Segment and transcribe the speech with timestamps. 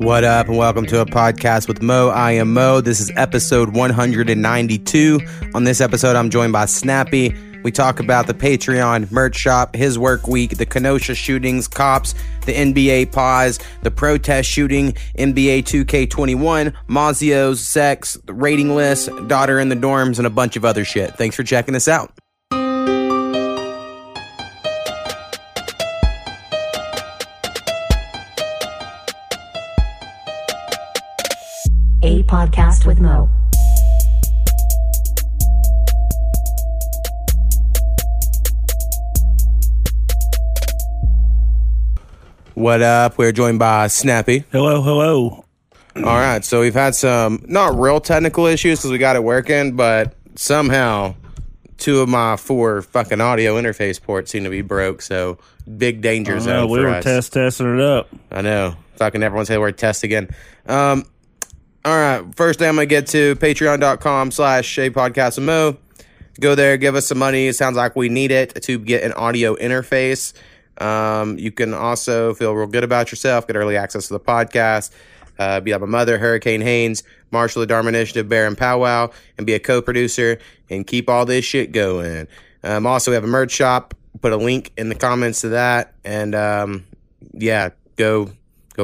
[0.00, 2.08] What up, and welcome to a podcast with Mo.
[2.08, 2.80] I am Mo.
[2.80, 5.20] This is episode 192.
[5.54, 7.36] On this episode, I'm joined by Snappy.
[7.62, 12.14] We talk about the Patreon merch shop, his work week, the Kenosha shootings, cops,
[12.46, 19.68] the NBA pause, the protest shooting, NBA 2K21, Mazzio's sex, the rating list, daughter in
[19.68, 21.14] the dorms, and a bunch of other shit.
[21.18, 22.10] Thanks for checking us out.
[32.30, 33.28] Podcast with Mo.
[42.54, 43.18] What up?
[43.18, 44.44] We're joined by Snappy.
[44.52, 45.44] Hello, hello.
[45.96, 49.74] All right, so we've had some not real technical issues because we got it working,
[49.74, 51.16] but somehow
[51.78, 55.02] two of my four fucking audio interface ports seem to be broke.
[55.02, 55.38] So
[55.76, 57.04] big danger zone we for were us.
[57.04, 58.08] test testing it up.
[58.30, 58.76] I know.
[58.98, 60.28] Talking everyone say the word test again.
[60.66, 61.06] Um,
[61.84, 62.34] all right.
[62.34, 65.78] First thing I'm gonna get to patreon.com slash Shay Podcast Mo.
[66.38, 67.48] Go there, give us some money.
[67.48, 70.32] It sounds like we need it to get an audio interface.
[70.80, 74.90] Um, you can also feel real good about yourself, get early access to the podcast,
[75.38, 79.46] uh, be like my mother, Hurricane Haynes, Marshall the Dharma Initiative, Bear and Powwow, and
[79.46, 80.38] be a co-producer
[80.70, 82.26] and keep all this shit going.
[82.62, 83.94] Um, also, we have a merch shop.
[84.20, 86.84] Put a link in the comments to that, and um,
[87.32, 88.32] yeah, go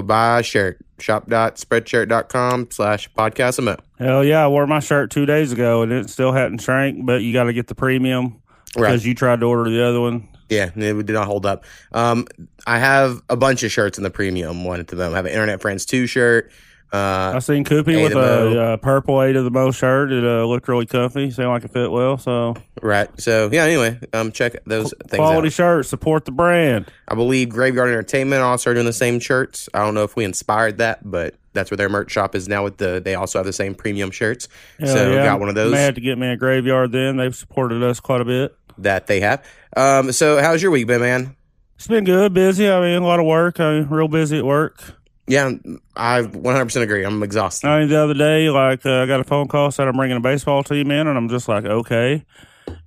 [0.00, 0.78] go buy a shirt.
[0.98, 3.76] Shop.spreadshirt.com slash podcast emo.
[3.98, 7.22] Hell yeah, I wore my shirt two days ago and it still hadn't shrank, but
[7.22, 8.40] you got to get the premium
[8.76, 8.88] Right.
[8.90, 10.28] because you tried to order the other one.
[10.48, 11.64] Yeah, it did not hold up.
[11.92, 12.26] Um,
[12.66, 15.12] I have a bunch of shirts in the premium one to them.
[15.12, 16.52] I have an Internet Friends 2 shirt.
[16.92, 16.96] I
[17.36, 20.12] Uh, seen Koopy with a, uh purple eight of the most shirt.
[20.12, 21.30] It uh, looked really comfy.
[21.30, 22.16] Seemed like it fit well.
[22.16, 23.08] So right.
[23.20, 25.52] So, yeah, anyway, um, check those things quality out.
[25.52, 26.86] shirt, support the brand.
[27.08, 29.68] I believe Graveyard Entertainment also are doing the same shirts.
[29.74, 32.62] I don't know if we inspired that, but that's where their merch shop is now
[32.64, 34.46] with the, they also have the same premium shirts.
[34.78, 35.24] Hell so, yeah.
[35.24, 36.92] got one of those have to get me a graveyard.
[36.92, 38.54] Then they've supported us quite a bit.
[38.78, 39.44] that they have.
[39.76, 41.34] Um, so, how's your week been, man?
[41.76, 42.70] It's been good, busy.
[42.70, 43.58] I mean, a lot of work.
[43.60, 44.94] I mean, real busy at work.
[45.28, 45.50] Yeah,
[45.96, 47.04] I 100% agree.
[47.04, 47.66] I'm exhausted.
[47.66, 50.16] I mean, the other day, like, uh, I got a phone call said I'm bringing
[50.16, 52.24] a baseball team in, and I'm just like, okay.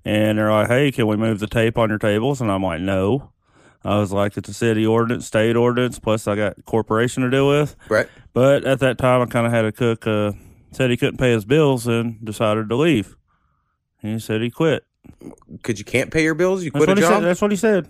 [0.06, 2.40] And they're like, hey, can we move the tape on your tables?
[2.42, 3.32] And I'm like, no.
[3.84, 7.48] I was like, it's a city ordinance, state ordinance, plus I got corporation to deal
[7.48, 7.76] with.
[7.88, 8.08] Right.
[8.34, 10.34] But at that time, I kind of had a cook uh,
[10.72, 13.16] said he couldn't pay his bills and decided to leave.
[14.02, 14.86] And he said he quit.
[15.52, 16.64] Because you can't pay your bills?
[16.64, 17.14] You That's quit a job?
[17.14, 17.24] said.
[17.24, 17.88] That's what he said.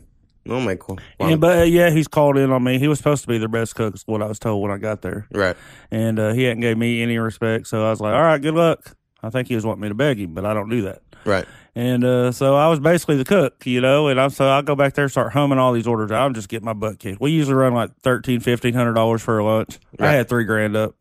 [0.50, 1.02] Oh my god!
[1.20, 1.28] Wow.
[1.28, 2.80] And, but uh, yeah, he's called in on me.
[2.80, 4.78] He was supposed to be their best cook, is what I was told when I
[4.78, 5.28] got there.
[5.32, 5.56] right,
[5.92, 7.68] and uh, he hadn't gave me any respect.
[7.68, 9.96] So I was like, "All right, good luck." I think he was wanting me to
[9.96, 11.02] beg him, but I don't do that.
[11.26, 11.46] right.
[11.76, 14.08] And uh, so I was basically the cook, you know.
[14.08, 16.12] And I'm so I go back there, start humming all these orders.
[16.12, 17.22] I'm just getting my butt kicked.
[17.22, 19.78] We usually run like thirteen, fifteen hundred dollars for a lunch.
[20.00, 20.96] I had three grand up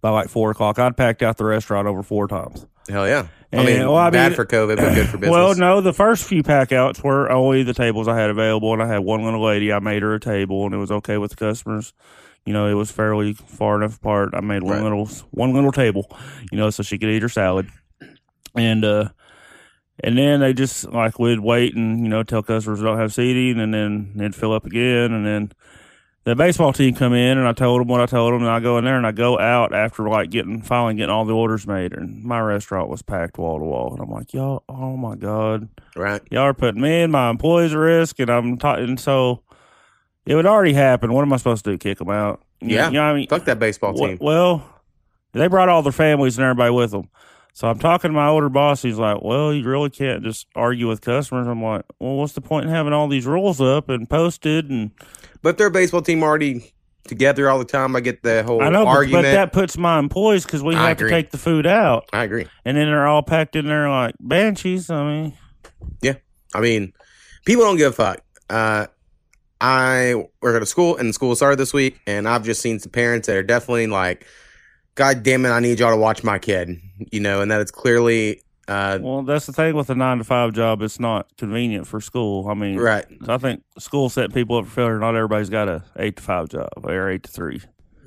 [0.00, 0.78] by like four o'clock.
[0.78, 2.66] I'd packed out the restaurant over four times.
[2.88, 3.28] Hell yeah!
[3.52, 5.30] I mean, well, I bad mean- for COVID, but good for business.
[5.30, 8.82] Well, no, the first few pack outs were only the tables I had available, and
[8.82, 9.72] I had one little lady.
[9.72, 11.92] I made her a table, and it was okay with the customers.
[12.46, 14.30] You know, it was fairly far enough apart.
[14.32, 14.82] I made one Right.
[14.82, 16.10] little one little table,
[16.50, 17.68] you know, so she could eat her salad.
[18.56, 19.10] And uh
[20.02, 23.60] and then they just like would wait and you know tell customers don't have seating,
[23.60, 25.52] and then they'd fill up again, and then
[26.24, 28.60] the baseball team come in, and I told them what I told them, and I
[28.60, 31.66] go in there and I go out after like getting finally getting all the orders
[31.66, 35.14] made, and my restaurant was packed wall to wall, and I'm like, y'all, oh my
[35.16, 39.42] god, right, y'all are putting me and my employees at risk, and I'm talking so
[40.26, 41.12] it would already happen.
[41.12, 41.78] What am I supposed to do?
[41.78, 42.42] Kick them out?
[42.60, 42.86] You- Yeah.
[42.88, 44.18] you know what I mean, fuck that baseball Wh- team.
[44.20, 44.62] well,
[45.32, 47.08] they brought all their families and everybody with them.
[47.52, 48.80] So I'm talking to my older boss.
[48.82, 52.40] He's like, "Well, you really can't just argue with customers." I'm like, "Well, what's the
[52.40, 54.92] point in having all these rules up and posted?" And
[55.42, 56.72] But their baseball team already
[57.04, 57.96] together all the time.
[57.96, 59.24] I get the whole I know, but, argument.
[59.24, 62.24] but that puts my employees because we I have to take the food out, I
[62.24, 62.46] agree.
[62.64, 64.90] and then they're all packed in there like banshees.
[64.90, 65.32] I mean,
[66.02, 66.14] yeah.
[66.54, 66.92] I mean,
[67.44, 68.22] people don't give a fuck.
[68.48, 68.86] Uh,
[69.60, 72.78] I work at a school, and the school started this week, and I've just seen
[72.80, 74.26] some parents that are definitely like,
[74.94, 76.80] "God damn it, I need y'all to watch my kid,"
[77.12, 80.24] you know, and that it's clearly uh, well, that's the thing with a nine to
[80.24, 80.80] five job.
[80.82, 82.48] It's not convenient for school.
[82.48, 83.04] I mean, right.
[83.28, 84.98] I think school set people up for failure.
[84.98, 87.60] Not everybody's got a eight to five job or eight to three.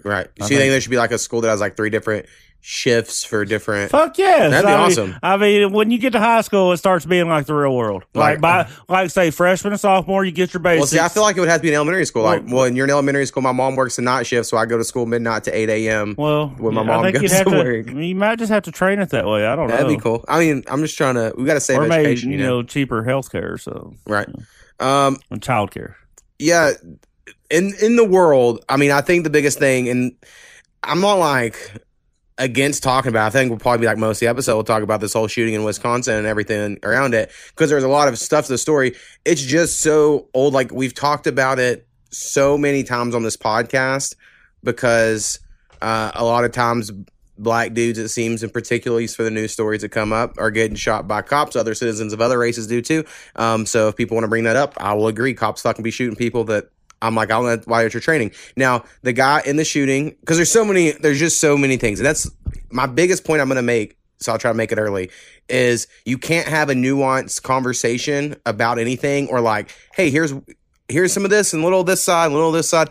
[0.04, 0.28] Right.
[0.28, 1.90] I So you think think- there should be like a school that has like three
[1.90, 2.26] different
[2.66, 3.92] shifts for different?
[3.92, 5.16] Fuck yes, That'd be I mean- awesome.
[5.22, 8.06] I mean, when you get to high school, it starts being like the real world.
[8.14, 10.80] Like- Like, by like say freshman and sophomore, you get your basics.
[10.80, 12.24] Well, see, I feel like it would have to be in elementary school.
[12.24, 14.78] Like, well, you're in elementary school, my mom works a night shift, so I go
[14.78, 16.16] to school midnight to eight a.m.
[16.18, 17.90] well, when my mom goes to to, work.
[17.92, 19.46] You might just have to train it that way.
[19.46, 19.76] I don't know.
[19.76, 20.24] That'd be cool.
[20.30, 21.34] I mean, I'm just trying to.
[21.38, 23.58] We got to save Or education, you know cheaper health care.
[23.58, 24.30] So right?
[24.80, 25.98] Um, and child care.
[26.40, 26.72] yeah,
[27.52, 30.14] in in the world, I mean, I think the biggest thing, and
[30.82, 31.74] I'm not like
[32.44, 33.26] against talking about.
[33.26, 34.56] I think we'll probably be like most of the episode.
[34.56, 37.88] We'll talk about this whole shooting in Wisconsin and everything around it because there's a
[37.90, 38.96] lot of stuff to the story.
[39.24, 40.54] It's just so old.
[40.54, 44.16] Like we've talked about it so many times on this podcast
[44.62, 45.40] because
[45.82, 46.92] uh, a lot of times
[47.38, 50.76] black dudes, it seems, in particular, for the news stories that come up, are getting
[50.76, 51.56] shot by cops.
[51.56, 53.06] Other citizens of other races do too.
[53.38, 55.34] Um, so if people want to bring that up, I will agree.
[55.34, 56.70] Cops fucking be shooting people that
[57.04, 58.32] I'm like, I don't know why you're training.
[58.56, 62.00] Now, the guy in the shooting, because there's so many, there's just so many things.
[62.00, 62.30] And that's
[62.72, 63.98] my biggest point I'm going to make.
[64.20, 65.10] So I'll try to make it early
[65.50, 70.34] is you can't have a nuanced conversation about anything or like, hey, here's,
[70.88, 72.90] here's some of this and little this side, a little this side.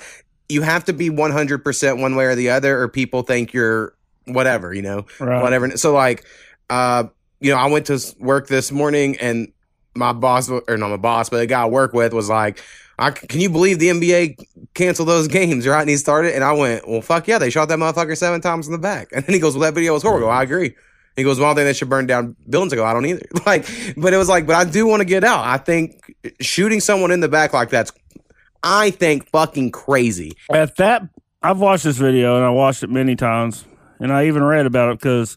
[0.50, 3.94] You have to be 100% one way or the other, or people think you're
[4.26, 5.43] whatever, you know, Right.
[5.43, 5.75] whatever.
[5.79, 6.25] So like,
[6.69, 7.05] uh,
[7.41, 9.50] you know, I went to work this morning and
[9.94, 12.62] my boss, or not my boss, but the guy I work with was like,
[13.03, 14.37] I, can you believe the NBA
[14.75, 15.81] canceled those games, right?
[15.81, 18.67] And he started, and I went, well, fuck yeah, they shot that motherfucker seven times
[18.67, 19.09] in the back.
[19.13, 20.31] And then he goes, well, that video was horrible.
[20.31, 20.77] I agree.
[21.17, 22.73] He goes, well, I don't think they should burn down buildings.
[22.73, 23.27] I go, I don't either.
[23.47, 23.67] Like,
[23.97, 25.45] but it was like, but I do want to get out.
[25.45, 27.93] I think shooting someone in the back like that's,
[28.63, 30.33] I think, fucking crazy.
[30.53, 31.03] At that,
[31.43, 33.65] I've watched this video and I watched it many times,
[33.99, 35.37] and I even read about it because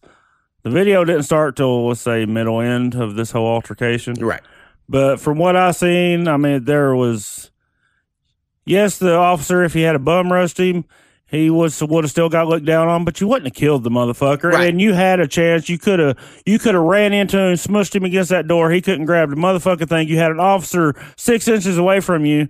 [0.61, 4.13] the video didn't start till let's say middle end of this whole altercation.
[4.13, 4.41] Right.
[4.87, 7.49] But from what I seen, I mean, there was
[8.65, 10.85] yes, the officer if he had a bum rushed him,
[11.27, 13.89] he was would have still got looked down on, but you wouldn't have killed the
[13.89, 14.51] motherfucker.
[14.51, 14.69] Right.
[14.69, 15.69] And you had a chance.
[15.69, 18.71] You could have you could have ran into him, smushed him against that door.
[18.71, 20.07] He couldn't grab the motherfucking thing.
[20.07, 22.47] You had an officer six inches away from you.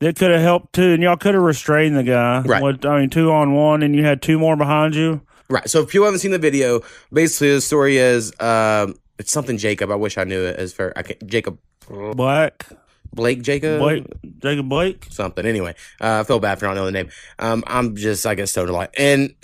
[0.00, 2.42] That could have helped too, and y'all could have restrained the guy.
[2.42, 2.62] Right.
[2.62, 5.22] With, I mean, two on one, and you had two more behind you.
[5.48, 5.70] Right.
[5.70, 6.80] So if you haven't seen the video,
[7.12, 9.90] basically the story is um, it's something Jacob.
[9.92, 10.92] I wish I knew it as fair.
[10.96, 11.58] I can't, Jacob
[11.88, 12.66] Black,
[13.14, 14.06] Blake Jacob Blake,
[14.40, 15.06] Jacob Blake.
[15.10, 15.46] something.
[15.46, 17.10] Anyway, uh, I feel bad for not knowing the name.
[17.38, 18.90] Um, I'm just I guess stoned a lot.
[18.98, 19.34] And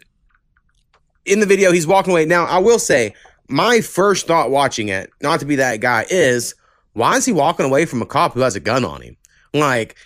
[1.24, 2.24] in the video, he's walking away.
[2.24, 3.14] Now I will say
[3.48, 6.54] my first thought watching it, not to be that guy, is
[6.92, 9.16] why is he walking away from a cop who has a gun on him?
[9.52, 9.96] Like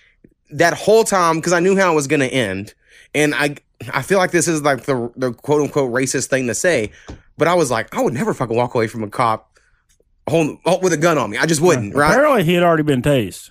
[0.51, 2.75] that whole time because I knew how it was going to end,
[3.15, 3.57] and I
[3.93, 6.93] I feel like this is like the the quote unquote racist thing to say,
[7.37, 9.59] but I was like I would never fucking walk away from a cop
[10.29, 11.39] hold, with a gun on me.
[11.39, 12.11] I just wouldn't, right?
[12.11, 13.51] Apparently, he had already been tased.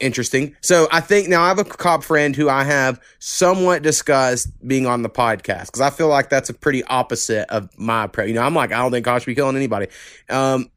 [0.00, 0.54] Interesting.
[0.60, 4.86] So I think now I have a cop friend who I have somewhat discussed being
[4.86, 8.28] on the podcast because I feel like that's a pretty opposite of my approach.
[8.28, 9.88] You know, I'm like, I don't think cops should be killing anybody.
[10.28, 10.70] Um,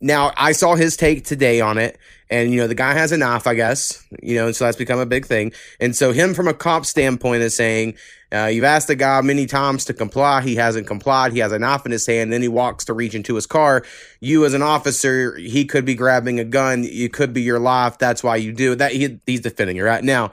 [0.00, 3.16] now I saw his take today on it, and you know, the guy has a
[3.16, 5.52] knife, I guess, you know, and so that's become a big thing.
[5.80, 7.94] And so him from a cop standpoint is saying,
[8.36, 10.42] uh, you've asked the guy many times to comply.
[10.42, 11.32] He hasn't complied.
[11.32, 12.32] He has a knife in his hand.
[12.32, 13.84] Then he walks to reach into his car.
[14.20, 16.84] You, as an officer, he could be grabbing a gun.
[16.84, 17.98] You could be your life.
[17.98, 18.74] That's why you do.
[18.74, 20.32] That he, he's defending you right now.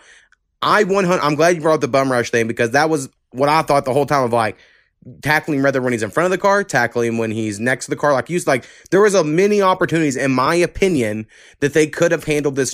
[0.61, 1.21] I 100.
[1.21, 3.85] I'm glad you brought up the bum rush thing because that was what I thought
[3.85, 4.57] the whole time of like
[5.21, 7.97] tackling rather when he's in front of the car, tackling when he's next to the
[7.97, 8.13] car.
[8.13, 11.27] Like you like there was a many opportunities, in my opinion,
[11.59, 12.73] that they could have handled this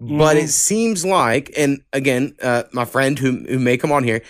[0.00, 4.22] But it seems like, and again, uh, my friend who who may come on here,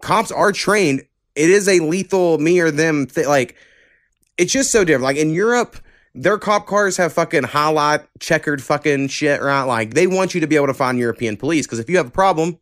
[0.00, 1.02] cops are trained.
[1.34, 3.26] It is a lethal me or them thing.
[3.26, 3.56] Like
[4.38, 5.04] it's just so different.
[5.04, 5.76] Like in Europe,
[6.14, 9.64] their cop cars have fucking highlight checkered fucking shit, right?
[9.64, 12.08] Like they want you to be able to find European police because if you have
[12.08, 12.58] a problem,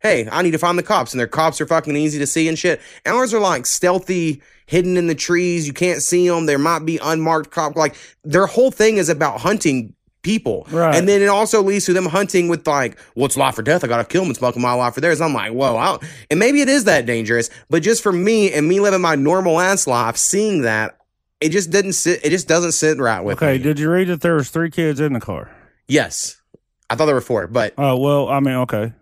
[0.00, 2.48] hey, I need to find the cops, and their cops are fucking easy to see
[2.48, 2.80] and shit.
[3.06, 5.66] Ours are like stealthy, hidden in the trees.
[5.66, 6.46] You can't see them.
[6.46, 7.76] There might be unmarked cop.
[7.76, 10.94] Like their whole thing is about hunting people, Right.
[10.94, 13.82] and then it also leads to them hunting with like, what's life or death?
[13.84, 15.20] I gotta kill them and smoking my life for theirs.
[15.20, 18.52] I'm like, whoa, I don't, and maybe it is that dangerous, but just for me
[18.52, 20.96] and me living my normal ass life, seeing that.
[21.40, 22.24] It just didn't sit.
[22.24, 23.52] It just doesn't sit right with Okay, me.
[23.54, 23.62] Okay.
[23.64, 25.50] Did you read that there was three kids in the car?
[25.88, 26.40] yes,
[26.88, 28.92] I thought there were four, but Oh well, I mean, okay,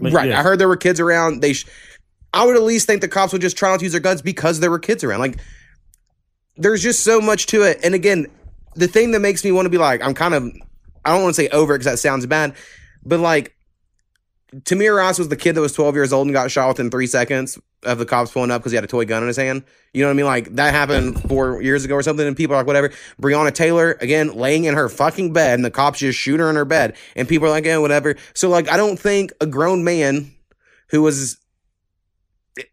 [0.00, 0.28] But right.
[0.28, 0.38] yes.
[0.38, 1.40] I heard there were kids around.
[1.40, 1.66] They, sh-
[2.32, 4.22] I would at least think the cops would just try not to use their guns
[4.22, 5.18] because there were kids around.
[5.18, 5.38] Like,
[6.56, 7.80] there's just so much to it.
[7.82, 8.26] And again,
[8.76, 10.52] the thing that makes me want to be like, I'm kind of,
[11.08, 12.54] I don't want to say over because that sounds bad,
[13.04, 13.54] but like,
[14.54, 17.06] Tamir Rice was the kid that was 12 years old and got shot within three
[17.06, 19.62] seconds of the cops pulling up because he had a toy gun in his hand.
[19.92, 20.26] You know what I mean?
[20.26, 22.90] Like that happened four years ago or something, and people are like, whatever.
[23.20, 26.56] Breonna Taylor, again, laying in her fucking bed, and the cops just shoot her in
[26.56, 28.16] her bed, and people are like, yeah, whatever.
[28.34, 30.32] So, like, I don't think a grown man
[30.88, 31.38] who was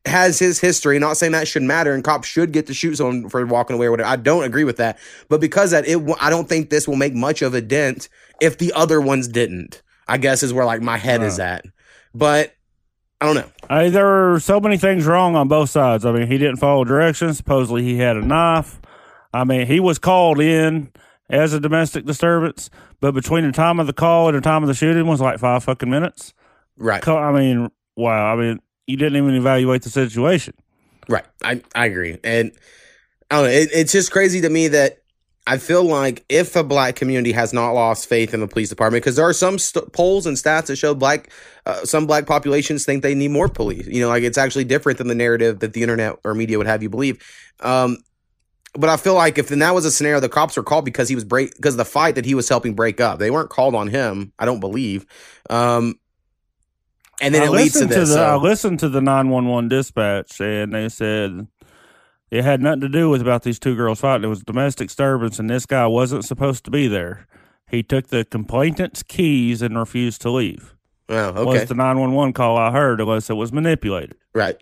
[0.05, 3.29] has his history, not saying that should matter, and cops should get to shoot someone
[3.29, 4.09] for walking away or whatever.
[4.09, 4.97] I don't agree with that,
[5.29, 8.09] but because that, it, I don't think this will make much of a dent
[8.41, 9.81] if the other ones didn't.
[10.07, 11.65] I guess is where like my head is at,
[12.13, 12.53] but
[13.19, 13.49] I don't know.
[13.69, 16.05] I, there were so many things wrong on both sides.
[16.05, 17.37] I mean, he didn't follow directions.
[17.37, 18.79] Supposedly, he had a knife.
[19.33, 20.91] I mean, he was called in.
[21.29, 24.67] as a domestic disturbance, but between the time of the call and the time of
[24.67, 26.33] the shooting was like five fucking minutes.
[26.77, 27.05] Right.
[27.07, 28.33] I mean, wow.
[28.33, 30.53] I mean, you didn't even evaluate the situation.
[31.07, 31.25] Right.
[31.43, 32.17] I, I agree.
[32.23, 32.51] And
[33.31, 33.51] I don't know.
[33.51, 34.99] It, it's just crazy to me that
[35.47, 39.03] I feel like if a black community has not lost faith in the police department,
[39.03, 41.29] because there are some st- polls and stats that show black,
[41.67, 43.85] uh, some black populations think they need more police.
[43.85, 46.65] You know, like it's actually different than the narrative that the internet or media would
[46.65, 47.23] have you believe.
[47.59, 47.97] Um,
[48.73, 51.07] but I feel like if then that was a scenario, the cops were called because
[51.09, 53.19] he was break because the fight that he was helping break up.
[53.19, 54.33] They weren't called on him.
[54.39, 55.05] I don't believe.
[55.49, 55.99] Um,
[57.21, 58.13] and then I it leads to this.
[58.13, 61.47] the, I listened to the nine one one dispatch, and they said
[62.37, 64.25] it had nothing to do with about these two girls fighting.
[64.25, 67.27] It was domestic disturbance, and this guy wasn't supposed to be there.
[67.69, 70.75] He took the complainant's keys and refused to leave.
[71.09, 71.43] oh, okay.
[71.61, 74.15] Was the nine one one call I heard, unless it was manipulated.
[74.33, 74.57] right.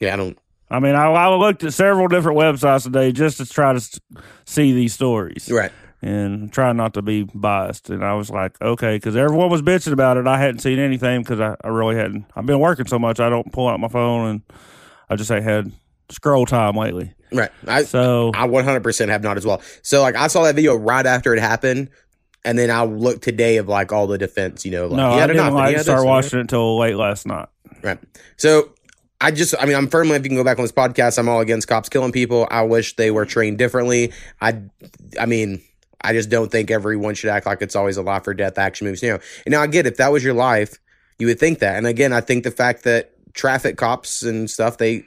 [0.00, 0.38] Yeah, I don't.
[0.70, 4.00] I mean, I, I looked at several different websites today just to try to s-
[4.44, 5.70] see these stories Right.
[6.02, 7.90] and try not to be biased.
[7.90, 10.26] And I was like, okay, because everyone was bitching about it.
[10.26, 12.24] I hadn't seen anything because I, I really hadn't.
[12.34, 14.42] I've been working so much, I don't pull out my phone and
[15.08, 15.70] I just ain't had
[16.10, 17.12] scroll time lately.
[17.32, 17.50] Right.
[17.66, 19.60] I, So, I 100% have not as well.
[19.82, 21.90] So like I saw that video right after it happened,
[22.44, 24.64] and then I looked today of like all the defense.
[24.64, 27.48] You know, like, no, I didn't like start watching it until late last night.
[27.82, 27.98] Right.
[28.36, 28.70] So
[29.20, 31.28] I just, I mean, I'm firmly, if you can go back on this podcast, I'm
[31.28, 32.46] all against cops killing people.
[32.50, 34.12] I wish they were trained differently.
[34.40, 34.60] I,
[35.18, 35.62] I mean,
[36.00, 38.86] I just don't think everyone should act like it's always a life or death action
[38.86, 39.06] movie.
[39.06, 40.78] You know, and now I get if that was your life,
[41.18, 41.76] you would think that.
[41.76, 45.04] And again, I think the fact that traffic cops and stuff, they,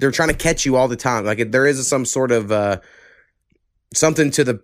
[0.00, 1.24] they're trying to catch you all the time.
[1.24, 2.80] Like there is some sort of, uh,
[3.94, 4.62] something to the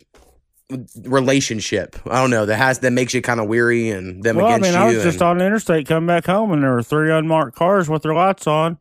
[1.05, 1.97] relationship.
[2.07, 4.59] I don't know that has that makes you kind of weary and them Well, I
[4.59, 4.79] mean, you.
[4.79, 7.89] I was just on the interstate coming back home, and there were three unmarked cars
[7.89, 8.79] with their lights on.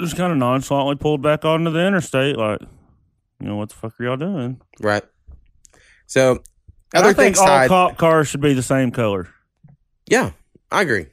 [0.00, 2.60] Just kind of nonchalantly pulled back onto the interstate, like,
[3.40, 4.60] you know, what the fuck are y'all doing?
[4.80, 5.02] right.
[6.06, 6.42] So And
[6.94, 9.28] other I think things all cop cars should be the same color.
[10.06, 10.32] yeah,
[10.70, 11.06] I agree.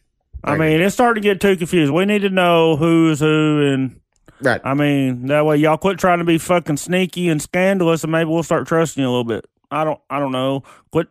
[0.43, 1.93] I I mean, it's starting to get too confused.
[1.93, 4.00] We need to know who's who, and
[4.41, 4.61] Right.
[4.63, 8.29] I mean, that way y'all quit trying to be fucking sneaky and scandalous, and maybe
[8.29, 9.45] we'll start trusting you a little bit.
[9.69, 10.63] I don't, I don't know.
[10.91, 11.07] Quit,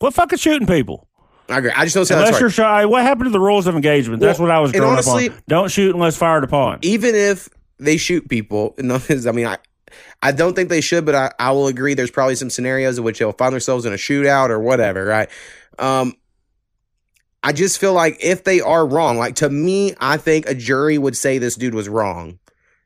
[0.00, 1.06] quit fucking shooting people.
[1.48, 1.72] I agree.
[1.72, 2.40] I just don't say that's Unless right.
[2.40, 2.84] you're shy.
[2.86, 4.20] What happened to the rules of engagement?
[4.20, 5.42] That's what I was and growing honestly- up on.
[5.46, 6.78] Don't shoot unless fired upon.
[6.82, 9.58] Even if they shoot people, no, I mean, I,
[10.22, 11.92] I don't think they should, but I, I will agree.
[11.94, 15.28] There's probably some scenarios in which they'll find themselves in a shootout or whatever, right?
[15.78, 16.14] Um,
[17.42, 20.96] I just feel like if they are wrong, like to me, I think a jury
[20.96, 22.38] would say this dude was wrong.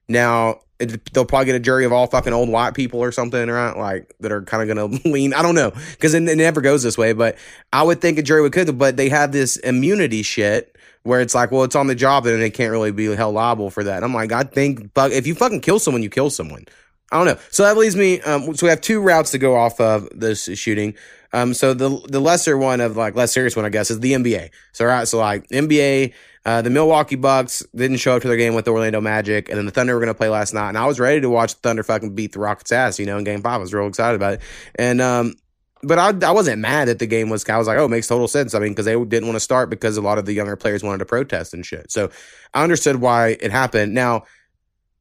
[0.08, 3.48] Now it, they'll probably get a jury of all fucking old white people or something,
[3.48, 3.76] right?
[3.76, 5.34] Like that are kind of gonna lean.
[5.34, 7.36] I don't know because it, it never goes this way, but
[7.72, 8.78] I would think a jury would could.
[8.78, 12.40] But they have this immunity shit where it's like, well, it's on the job, and
[12.40, 13.96] they can't really be held liable for that.
[13.96, 16.64] And I'm like, I think, if you fucking kill someone, you kill someone.
[17.10, 17.42] I don't know.
[17.50, 18.20] So that leaves me.
[18.20, 20.94] Um, so we have two routes to go off of this shooting.
[21.32, 24.12] Um, so the the lesser one of like less serious one, I guess, is the
[24.12, 24.50] NBA.
[24.72, 26.12] So right, so like NBA,
[26.44, 29.58] uh, the Milwaukee Bucks didn't show up to their game with the Orlando Magic, and
[29.58, 31.54] then the Thunder were going to play last night, and I was ready to watch
[31.54, 33.54] the Thunder fucking beat the Rockets' ass, you know, in Game Five.
[33.54, 34.40] I was real excited about it,
[34.76, 35.34] and um,
[35.82, 37.46] but I I wasn't mad that the game was.
[37.48, 38.54] I was like, oh, it makes total sense.
[38.54, 40.82] I mean, because they didn't want to start because a lot of the younger players
[40.82, 41.90] wanted to protest and shit.
[41.90, 42.10] So
[42.54, 43.92] I understood why it happened.
[43.92, 44.24] Now,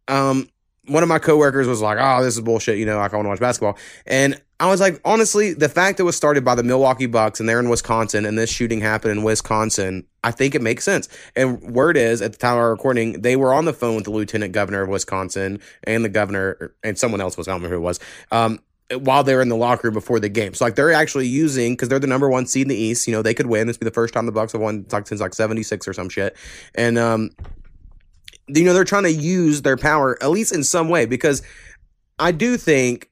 [0.09, 0.49] um,
[0.87, 3.25] one of my coworkers was like, "Oh, this is bullshit," you know, like I want
[3.25, 6.55] to watch basketball, and I was like, honestly, the fact that it was started by
[6.55, 10.55] the Milwaukee Bucks and they're in Wisconsin, and this shooting happened in Wisconsin, I think
[10.55, 11.07] it makes sense.
[11.35, 14.05] And word is, at the time of our recording, they were on the phone with
[14.05, 17.75] the lieutenant governor of Wisconsin and the governor and someone else was, I don't remember
[17.75, 17.99] who it was,
[18.31, 18.59] um,
[18.99, 20.53] while they were in the locker room before the game.
[20.53, 23.07] So like they're actually using because they're the number one seed in the East.
[23.07, 23.67] You know, they could win.
[23.67, 25.93] This would be the first time the Bucks have won since like seventy six or
[25.93, 26.37] some shit,
[26.73, 27.31] and um
[28.47, 31.41] you know they're trying to use their power at least in some way because
[32.19, 33.09] I do think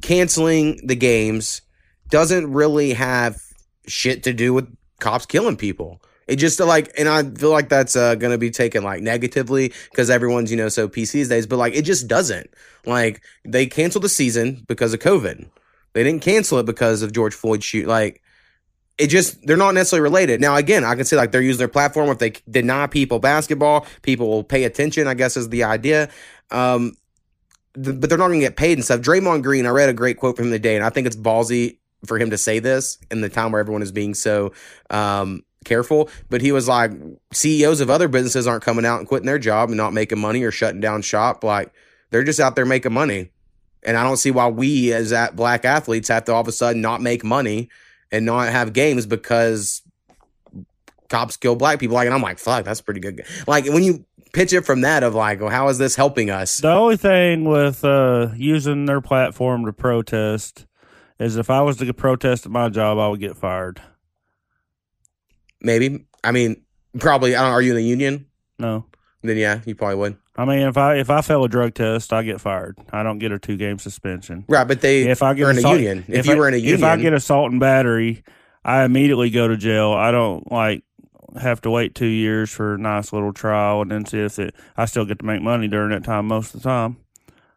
[0.00, 1.62] canceling the games
[2.10, 3.40] doesn't really have
[3.86, 6.00] shit to do with cops killing people.
[6.28, 10.08] It just like, and I feel like that's uh, to be taken like negatively because
[10.08, 11.46] everyone's you know so PC these days.
[11.46, 12.48] But like, it just doesn't.
[12.86, 15.48] Like they canceled the season because of COVID.
[15.94, 17.86] They didn't cancel it because of George Floyd shoot.
[17.86, 18.22] Like
[19.02, 20.40] it just they're not necessarily related.
[20.40, 22.08] Now again, I can say like they're using their platform.
[22.08, 25.08] If they deny people basketball, people will pay attention.
[25.08, 26.08] I guess is the idea.
[26.52, 26.96] Um,
[27.74, 29.00] th- but they're not going to get paid and stuff.
[29.00, 31.78] Draymond Green, I read a great quote from him today, and I think it's ballsy
[32.06, 34.52] for him to say this in the time where everyone is being so
[34.90, 36.08] um, careful.
[36.30, 36.92] But he was like,
[37.32, 40.44] CEOs of other businesses aren't coming out and quitting their job and not making money
[40.44, 41.42] or shutting down shop.
[41.42, 41.72] Like
[42.10, 43.30] they're just out there making money.
[43.84, 46.80] And I don't see why we as black athletes have to all of a sudden
[46.80, 47.68] not make money
[48.12, 49.82] and not have games because
[51.08, 51.94] cops kill black people.
[51.94, 53.24] Like, and I'm like, fuck, that's pretty good.
[53.46, 56.58] Like when you pitch it from that of like, well, how is this helping us?
[56.58, 60.66] The only thing with uh, using their platform to protest
[61.18, 63.80] is if I was to protest at my job, I would get fired.
[65.60, 66.06] Maybe.
[66.24, 66.62] I mean,
[66.98, 67.36] probably.
[67.36, 68.26] I don't, are you in the union?
[68.58, 68.86] No.
[69.22, 70.16] Then yeah, you probably would.
[70.36, 72.78] I mean, if I if I fail a drug test, I get fired.
[72.92, 74.44] I don't get a two game suspension.
[74.48, 76.04] Right, but they If I get in a assault- union.
[76.08, 78.24] If, you I, were in a union, if I get assault and battery,
[78.64, 79.92] I immediately go to jail.
[79.92, 80.82] I don't like
[81.40, 84.54] have to wait two years for a nice little trial and then see if it.
[84.76, 86.96] I still get to make money during that time most of the time.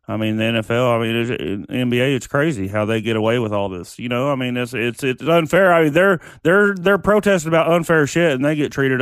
[0.07, 0.95] I mean, the NFL.
[0.95, 2.15] I mean, NBA.
[2.15, 3.98] It's crazy how they get away with all this.
[3.98, 5.74] You know, I mean, it's it's it's unfair.
[5.74, 9.01] I mean, they're they're they're protesting about unfair shit, and they get treated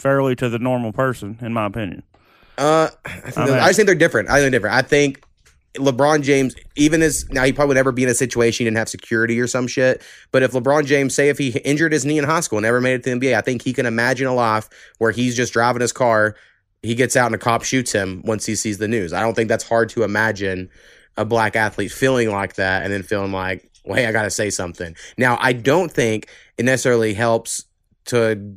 [0.00, 2.02] unfairly to the normal person, in my opinion.
[2.56, 4.28] Uh, I, think I they're- mean- I just think they're different.
[4.30, 4.76] I think they're different.
[4.76, 5.22] I think
[5.76, 8.78] LeBron James, even as now, he probably would never be in a situation he didn't
[8.78, 10.02] have security or some shit.
[10.32, 12.80] But if LeBron James, say, if he injured his knee in high school and never
[12.80, 15.52] made it to the NBA, I think he can imagine a life where he's just
[15.52, 16.34] driving his car,
[16.82, 19.12] he gets out and a cop shoots him once he sees the news.
[19.12, 20.70] I don't think that's hard to imagine
[21.16, 24.30] a black athlete feeling like that and then feeling like, well, hey, I got to
[24.30, 24.96] say something.
[25.18, 26.28] Now, I don't think
[26.58, 27.64] it necessarily helps
[28.06, 28.56] to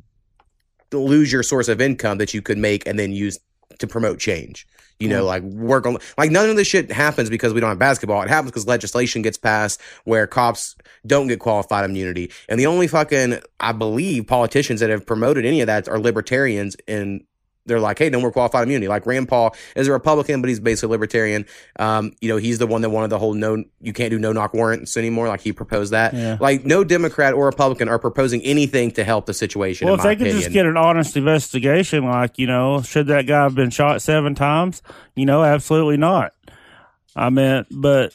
[1.00, 3.40] lose your source of income that you could make and then use
[3.80, 4.68] to promote change.
[5.00, 7.80] You know, like work on like none of this shit happens because we don't have
[7.80, 8.22] basketball.
[8.22, 12.32] It happens because legislation gets passed where cops don't get qualified immunity.
[12.48, 16.78] And the only fucking I believe politicians that have promoted any of that are libertarians
[16.88, 17.26] and
[17.66, 18.88] they're like, hey, no more qualified immunity.
[18.88, 21.46] Like Rand Paul is a Republican, but he's basically libertarian.
[21.80, 24.34] Um, you know, he's the one that wanted the whole no, you can't do no
[24.34, 25.28] knock warrants anymore.
[25.28, 26.14] Like he proposed that.
[26.14, 26.38] Yeah.
[26.40, 29.86] Like no Democrat or Republican are proposing anything to help the situation.
[29.86, 30.42] Well, in if they could opinion.
[30.42, 34.36] just get an honest investigation, like you know, should that guy have been shot seven
[34.36, 34.82] times?
[35.16, 36.34] You know, absolutely not.
[37.16, 38.14] I meant, but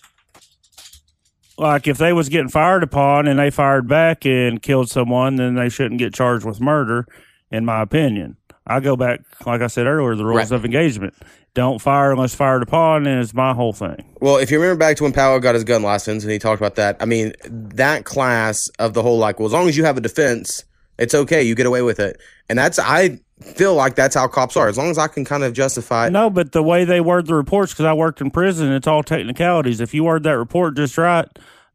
[1.57, 5.55] like if they was getting fired upon and they fired back and killed someone, then
[5.55, 7.07] they shouldn't get charged with murder,
[7.51, 8.37] in my opinion.
[8.69, 10.53] I go back, like I said earlier, the rules Right.
[10.53, 11.15] of engagement.
[11.55, 14.05] Don't fire unless fired upon and is my whole thing.
[14.21, 16.61] Well, if you remember back to when Powell got his gun license and he talked
[16.61, 19.85] about that, I mean, that class of the whole like, well, as long as you
[19.85, 20.65] have a defense,
[20.99, 22.21] it's okay, you get away with it.
[22.49, 24.69] And that's, I feel like that's how cops are.
[24.69, 26.11] As long as I can kind of justify it.
[26.11, 29.03] No, but the way they word the reports, because I worked in prison, it's all
[29.03, 29.81] technicalities.
[29.81, 31.27] If you word that report just right,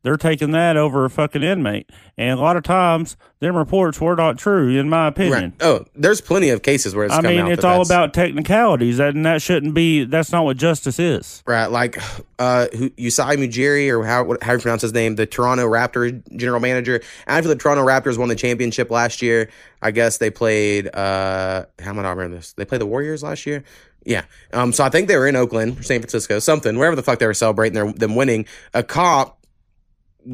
[0.04, 1.90] they're taking that over a fucking inmate.
[2.18, 5.34] And a lot of times, them reports were not true, in my opinion.
[5.34, 5.54] Right.
[5.62, 9.42] Oh, there's plenty of cases where it's I mean, it's all about technicalities, and that
[9.42, 10.04] shouldn't be.
[10.04, 11.42] That's not what justice is.
[11.48, 11.98] Right, like
[12.38, 16.60] uh, who, Masai Ujiri, or how how you pronounce his name, the Toronto Raptors general
[16.60, 17.02] manager.
[17.26, 19.50] After the Toronto Raptors won the championship last year,
[19.82, 20.94] I guess they played.
[20.94, 22.54] Uh, how am I not remember this?
[22.54, 23.64] They played the Warriors last year.
[24.06, 24.26] Yeah.
[24.52, 24.74] Um.
[24.74, 27.26] So I think they were in Oakland, or San Francisco, something, wherever the fuck they
[27.26, 28.46] were celebrating their, them winning.
[28.74, 29.40] A cop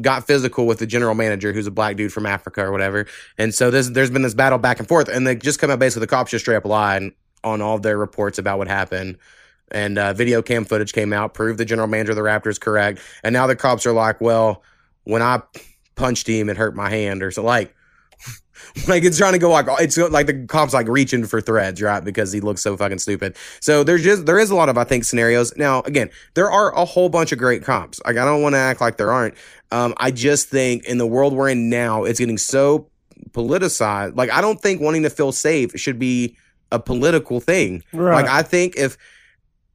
[0.00, 3.06] got physical with the general manager, who's a black dude from Africa or whatever.
[3.38, 5.78] And so this, there's been this battle back and forth, and they just come out
[5.78, 7.12] basically the cops just straight up lied
[7.44, 9.18] on all their reports about what happened.
[9.70, 13.00] And uh, video cam footage came out, proved the general manager of the Raptors correct.
[13.22, 14.62] And now the cops are like, well,
[15.04, 15.42] when I
[15.94, 17.74] punched him, it hurt my hand, or so like.
[18.86, 22.04] Like it's trying to go like it's like the cops like reaching for threads, right?
[22.04, 23.34] Because he looks so fucking stupid.
[23.60, 25.56] So there's just there is a lot of I think scenarios.
[25.56, 28.00] Now again, there are a whole bunch of great cops.
[28.04, 29.34] Like I don't want to act like there aren't.
[29.72, 32.88] Um, I just think in the world we're in now, it's getting so
[33.30, 34.16] politicized.
[34.16, 36.36] Like I don't think wanting to feel safe should be
[36.72, 37.82] a political thing.
[37.92, 38.22] Right.
[38.22, 38.96] Like I think if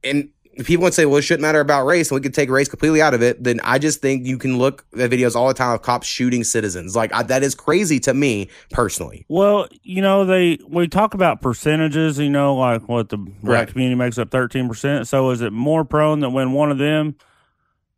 [0.04, 0.28] and
[0.64, 3.02] people would say, well, it shouldn't matter about race, and we could take race completely
[3.02, 3.42] out of it.
[3.42, 6.44] Then I just think you can look at videos all the time of cops shooting
[6.44, 6.96] citizens.
[6.96, 9.24] Like I, that is crazy to me personally.
[9.28, 12.18] Well, you know, they we talk about percentages.
[12.18, 13.68] You know, like what the black Right.
[13.68, 15.08] community makes up thirteen percent.
[15.08, 17.16] So is it more prone that when one of them,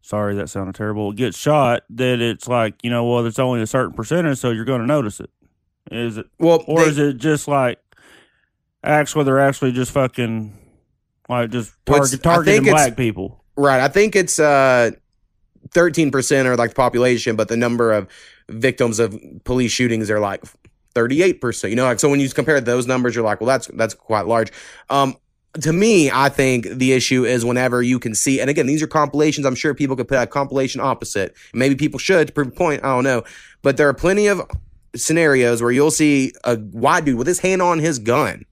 [0.08, 3.66] sorry, that sounded terrible, gets shot, that it's like you know, well, there's only a
[3.66, 5.30] certain percentage, so you're going to notice it.
[5.90, 7.78] Is it, Well, or they- is it just like
[8.82, 10.56] actually they're actually just fucking
[11.28, 13.44] like just target, targeting black people?
[13.56, 13.80] Right.
[13.80, 14.92] I think it's uh,
[15.70, 18.08] 13% are like the population, but the number of
[18.48, 20.42] victims of police shootings are like
[20.94, 21.68] 38%.
[21.70, 24.26] You know, like so when you compare those numbers, you're like, well, that's that's quite
[24.26, 24.52] large.
[24.90, 25.16] Um,
[25.62, 28.86] to me, I think the issue is whenever you can see, and again, these are
[28.86, 29.46] compilations.
[29.46, 31.34] I'm sure people could put a compilation opposite.
[31.52, 32.84] Maybe people should to prove a point.
[32.84, 33.24] I don't know.
[33.62, 34.42] But there are plenty of
[34.96, 38.44] scenarios where you'll see a white dude with his hand on his gun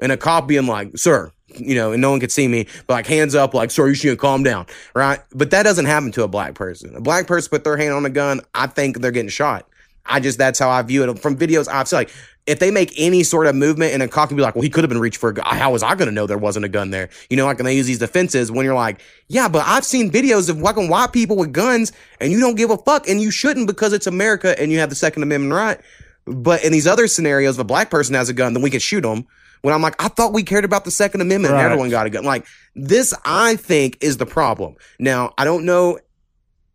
[0.00, 2.94] and a cop being like, sir, you know, and no one could see me, but
[2.94, 5.20] like hands up, like, sir, you should calm down, right?
[5.32, 6.94] But that doesn't happen to a black person.
[6.94, 9.68] A black person put their hand on a gun, I think they're getting shot.
[10.06, 11.98] I just, that's how I view it from videos I've seen.
[11.98, 12.10] Like,
[12.46, 14.70] if they make any sort of movement and a cop can be like, well, he
[14.70, 15.44] could have been reached for a gun.
[15.46, 17.10] How was I going to know there wasn't a gun there?
[17.28, 20.10] You know, like, and they use these defenses when you're like, yeah, but I've seen
[20.10, 23.30] videos of fucking white people with guns and you don't give a fuck and you
[23.30, 25.80] shouldn't because it's America and you have the Second Amendment right.
[26.26, 28.80] But in these other scenarios, if a black person has a gun, then we can
[28.80, 29.26] shoot them.
[29.62, 32.10] When I'm like, I thought we cared about the Second Amendment and everyone got a
[32.10, 32.24] gun.
[32.24, 34.76] Like, this, I think, is the problem.
[34.98, 35.98] Now, I don't know.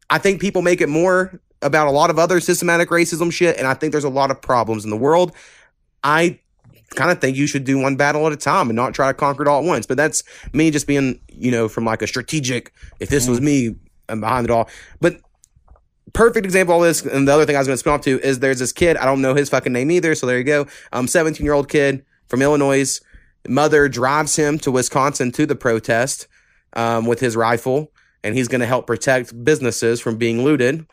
[0.09, 3.67] I think people make it more about a lot of other systematic racism shit, and
[3.67, 5.31] I think there's a lot of problems in the world.
[6.03, 6.39] I
[6.95, 9.13] kind of think you should do one battle at a time and not try to
[9.13, 9.85] conquer it all at once.
[9.85, 13.75] But that's me just being, you know, from like a strategic, if this was me,
[14.09, 14.69] I'm behind it all.
[15.01, 15.19] But
[16.13, 18.19] perfect example of this, and the other thing I was going to spin off to
[18.21, 20.67] is there's this kid, I don't know his fucking name either, so there you go.
[20.93, 22.99] Um, 17 year old kid from Illinois.
[23.47, 26.27] Mother drives him to Wisconsin to the protest
[26.73, 27.91] um, with his rifle,
[28.23, 30.87] and he's going to help protect businesses from being looted.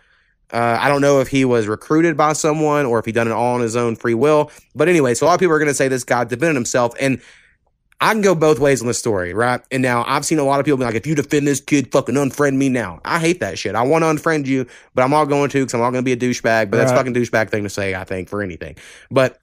[0.52, 3.32] Uh, I don't know if he was recruited by someone or if he done it
[3.32, 4.50] all on his own free will.
[4.74, 6.92] But anyway, so a lot of people are going to say this guy defended himself.
[7.00, 7.22] And
[8.00, 9.60] I can go both ways on the story, right?
[9.70, 11.90] And now I've seen a lot of people be like, if you defend this kid,
[11.92, 13.00] fucking unfriend me now.
[13.04, 13.74] I hate that shit.
[13.76, 16.16] I want to unfriend you, but I'm not going to because I'm not going to
[16.16, 16.70] be a douchebag.
[16.70, 16.98] But that's Right.
[16.98, 18.76] fucking douchebag thing to say, I think, for anything.
[19.10, 19.38] But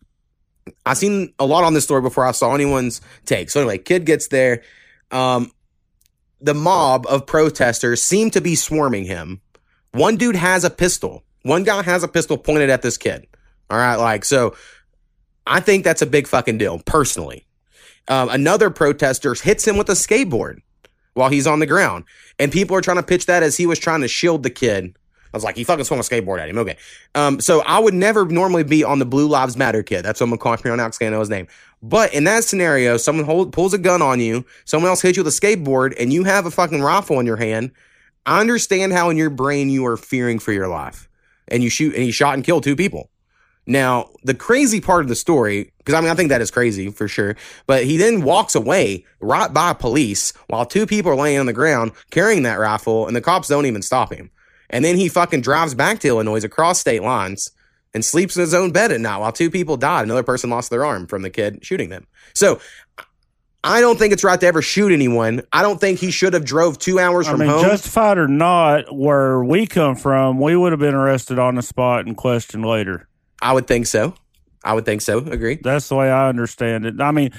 [0.85, 3.49] I've seen a lot on this story before I saw anyone's take.
[3.49, 4.61] So anyway, kid gets there.
[5.09, 5.51] Um,
[6.41, 9.41] the mob of protesters seem to be swarming him.
[9.91, 11.23] One dude has a pistol.
[11.43, 13.25] One guy has a pistol pointed at this kid.
[13.69, 14.55] All right, like so.
[15.47, 17.45] I think that's a big fucking deal, personally.
[18.07, 20.61] Um, another protester hits him with a skateboard
[21.13, 22.05] while he's on the ground,
[22.37, 24.95] and people are trying to pitch that as he was trying to shield the kid.
[25.31, 26.57] I was like, he fucking swung a skateboard at him.
[26.57, 26.77] Okay.
[27.13, 30.03] Um, so I would never normally be on the Blue Lives Matter kid.
[30.03, 31.47] That's what I'm call now because I know his name.
[31.83, 35.23] But in that scenario, someone hold, pulls a gun on you, someone else hits you
[35.23, 37.71] with a skateboard, and you have a fucking rifle in your hand.
[38.25, 41.09] I understand how in your brain you are fearing for your life,
[41.47, 43.09] and you shoot and he shot and killed two people.
[43.65, 46.89] Now, the crazy part of the story, because I mean, I think that is crazy
[46.89, 47.35] for sure,
[47.67, 51.53] but he then walks away right by police while two people are laying on the
[51.53, 54.31] ground carrying that rifle, and the cops don't even stop him.
[54.71, 57.51] And then he fucking drives back to Illinois across state lines
[57.93, 60.03] and sleeps in his own bed at night while two people died.
[60.03, 62.05] Another person lost their arm from the kid shooting them.
[62.33, 62.59] So
[63.63, 65.41] I don't think it's right to ever shoot anyone.
[65.51, 67.63] I don't think he should have drove two hours I from mean, home.
[67.63, 72.05] justified or not, where we come from, we would have been arrested on the spot
[72.05, 73.07] and questioned later.
[73.41, 74.15] I would think so.
[74.63, 75.19] I would think so.
[75.19, 75.59] Agree.
[75.61, 77.01] That's the way I understand it.
[77.01, 77.31] I mean,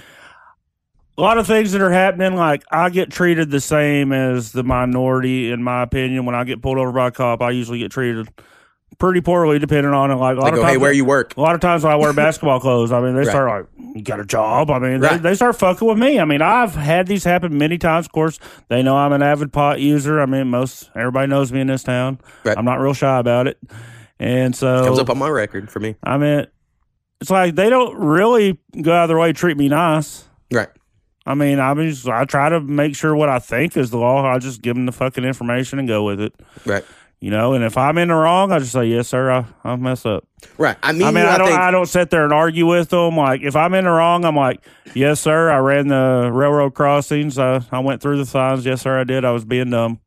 [1.17, 4.63] a lot of things that are happening, like I get treated the same as the
[4.63, 6.25] minority, in my opinion.
[6.25, 8.29] When I get pulled over by a cop, I usually get treated
[9.01, 10.15] pretty poorly, depending on it.
[10.15, 11.37] Like a lot Like, of go, times, hey, where you work?
[11.37, 13.29] a lot of times when I wear basketball clothes, I mean, they Right.
[13.29, 15.21] start like, "You got a job?" I mean, Right.
[15.21, 16.21] they, they start fucking with me.
[16.21, 18.07] I mean, I've had these happen many times.
[18.07, 20.21] Of course, they know I'm an avid pot user.
[20.21, 22.21] I mean, most everybody knows me in this town.
[22.45, 22.57] Right.
[22.57, 23.59] I'm not real shy about it,
[24.21, 25.97] and so it Comes up on my record for me.
[26.05, 26.47] I mean,
[27.21, 30.25] it's like they don't really go out of their way to treat me nice.
[30.53, 30.69] Right.
[31.27, 34.25] I mean, I mean, I try to make sure what I think is the law.
[34.25, 36.33] I just give them the fucking information and go with it.
[36.65, 36.83] Right.
[37.21, 39.31] You know, and if I'm in the wrong, I just say yes, sir.
[39.31, 40.27] I I mess up.
[40.57, 40.79] Right.
[40.83, 41.49] I mean, I mean, I don't.
[41.49, 43.15] think, I don't sit there and argue with them.
[43.15, 45.51] Like, if I'm in the wrong, I'm like, yes, sir.
[45.51, 47.39] I ran the railroad crossings.
[47.39, 48.65] I I went through the signs.
[48.65, 48.99] Yes, sir.
[48.99, 49.27] I did.
[49.27, 50.01] I was being dumb.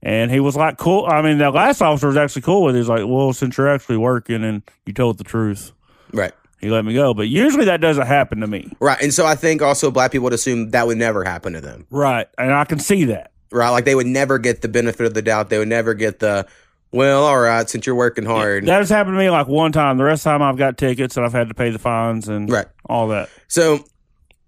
[0.00, 1.06] And he was like, cool.
[1.06, 2.78] I mean, the last officer was actually cool with it.
[2.78, 5.72] He's like, well, since you're actually working and you told the truth,
[6.12, 6.32] right.
[6.60, 7.14] he let me go.
[7.14, 8.72] But usually that doesn't happen to me.
[8.78, 9.00] Right.
[9.02, 11.84] And so I think also black people would assume that would never happen to them.
[11.90, 12.28] Right.
[12.38, 13.32] And I can see that.
[13.50, 13.70] Right.
[13.70, 15.48] Like they would never get the benefit of the doubt.
[15.50, 16.46] They would never get the,
[16.92, 18.66] well, all right, since you're working hard.
[18.66, 19.96] That has happened to me like one time.
[19.98, 22.28] The rest of the time I've got tickets and I've had to pay the fines
[22.28, 22.66] and Right.
[22.86, 23.28] all that.
[23.48, 23.84] So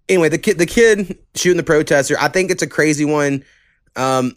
[0.09, 3.45] anyway, the kid, the kid shooting the protester, I think it's a crazy one.
[3.97, 4.37] Um,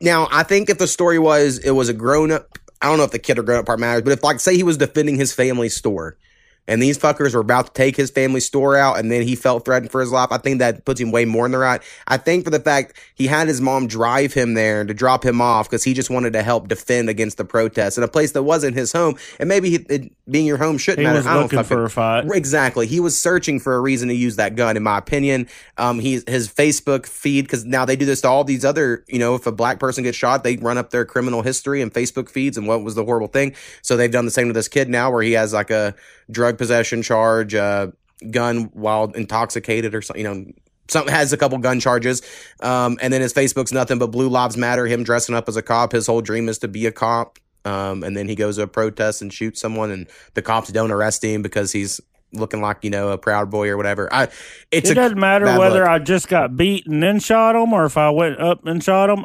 [0.00, 3.04] now I think if the story was it was a grown up, I don't know
[3.04, 5.16] if the kid or grown up part matters, but if like say he was defending
[5.16, 6.16] his family store,
[6.66, 9.64] and these fuckers were about to take his family store out, and then he felt
[9.64, 11.82] threatened for his life, I think that puts him way more in the right.
[12.06, 15.40] I think for the fact he had his mom drive him there to drop him
[15.40, 18.42] off because he just wanted to help defend against the protests in a place that
[18.42, 21.18] wasn't his home, and maybe he, it, being your home shouldn't He matter.
[21.18, 22.24] was I don't looking fucking- for a fight.
[22.32, 22.86] Exactly.
[22.86, 25.48] He was searching for a reason to use that gun, in my opinion.
[25.76, 29.04] Um, he's his Facebook feed because now they do this to all these other.
[29.06, 31.92] You know, if a black person gets shot, they run up their criminal history and
[31.92, 33.54] Facebook feeds and what was the horrible thing.
[33.82, 35.94] So they've done the same to this kid now, where he has like a
[36.30, 37.88] drug possession charge, uh,
[38.30, 40.24] gun while intoxicated or something.
[40.24, 40.52] You know.
[40.86, 42.20] Some has a couple gun charges,
[42.60, 44.86] um, and then his Facebook's nothing but Blue Lives Matter.
[44.86, 45.92] Him dressing up as a cop.
[45.92, 47.38] His whole dream is to be a cop.
[47.64, 50.90] Um, and then he goes to a protest and shoots someone, and the cops don't
[50.90, 52.02] arrest him because he's
[52.34, 54.12] looking like you know a proud boy or whatever.
[54.12, 54.28] I,
[54.70, 55.88] it's it doesn't matter whether look.
[55.88, 59.10] I just got beat and then shot him or if I went up and shot
[59.10, 59.24] him.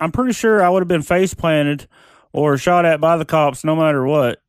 [0.00, 1.88] I'm pretty sure I would have been face planted
[2.32, 4.40] or shot at by the cops no matter what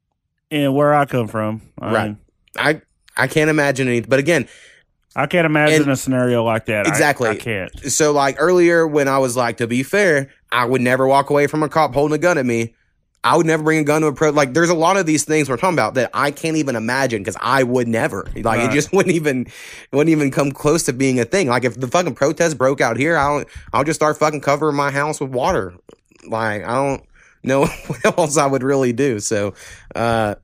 [0.51, 1.61] and where I come from.
[1.79, 2.05] I Right.
[2.07, 2.17] mean,
[2.57, 2.81] I
[3.17, 4.09] I can't imagine anything.
[4.09, 4.47] But again,
[5.15, 6.85] I can't imagine And- a scenario like that.
[6.85, 7.29] I- Exactly.
[7.29, 7.91] I, can't.
[7.91, 11.47] so like earlier when I was like, to be fair, I would never walk away
[11.47, 12.73] from a cop holding a gun at me.
[13.21, 14.29] I would never bring a gun to a pro.
[14.29, 17.21] Like, there's a lot of these things we're talking about that I can't even imagine
[17.21, 18.25] because I would never.
[18.33, 18.69] Like, Right.
[18.69, 19.47] it just wouldn't even
[19.91, 21.49] wouldn't even come close to being a thing.
[21.49, 24.89] Like, if the fucking protest broke out here, I'll I'll just start fucking covering my
[24.91, 25.73] house with water.
[26.25, 27.03] Like, I don't
[27.43, 29.19] know what else I would really do.
[29.19, 29.53] So,
[29.95, 30.35] uh,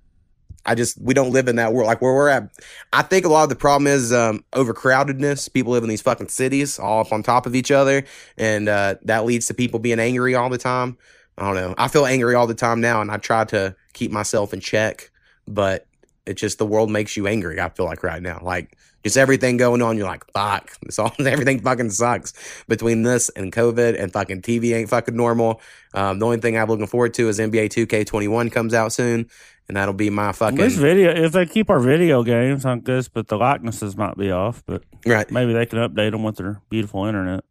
[0.66, 2.50] I just we don't live in that world like where we're at.
[2.92, 5.54] I think a lot of the problem is um, overcrowdedness.
[5.54, 8.04] People live in these fucking cities, all up on top of each other,
[8.38, 10.98] and uh, that leads to people being angry all the time.
[11.38, 11.76] I don't know.
[11.78, 15.12] I feel angry all the time now, and I try to keep myself in check,
[15.48, 15.86] but
[16.26, 17.60] it's just the world makes you angry.
[17.60, 21.14] I feel like right now, like just everything going on, you're like, fuck, this all
[21.20, 22.34] everything fucking sucks
[22.68, 25.62] between this and COVID and fucking TV ain't fucking normal.
[25.94, 29.30] Um, the only thing I'm looking forward to is NBA 2K21 comes out soon,
[29.68, 33.08] and that'll be my fucking This video, if they keep our video games on this,
[33.08, 36.60] but the likenesses might be off, but right, maybe they can update them with their
[36.70, 37.44] beautiful internet.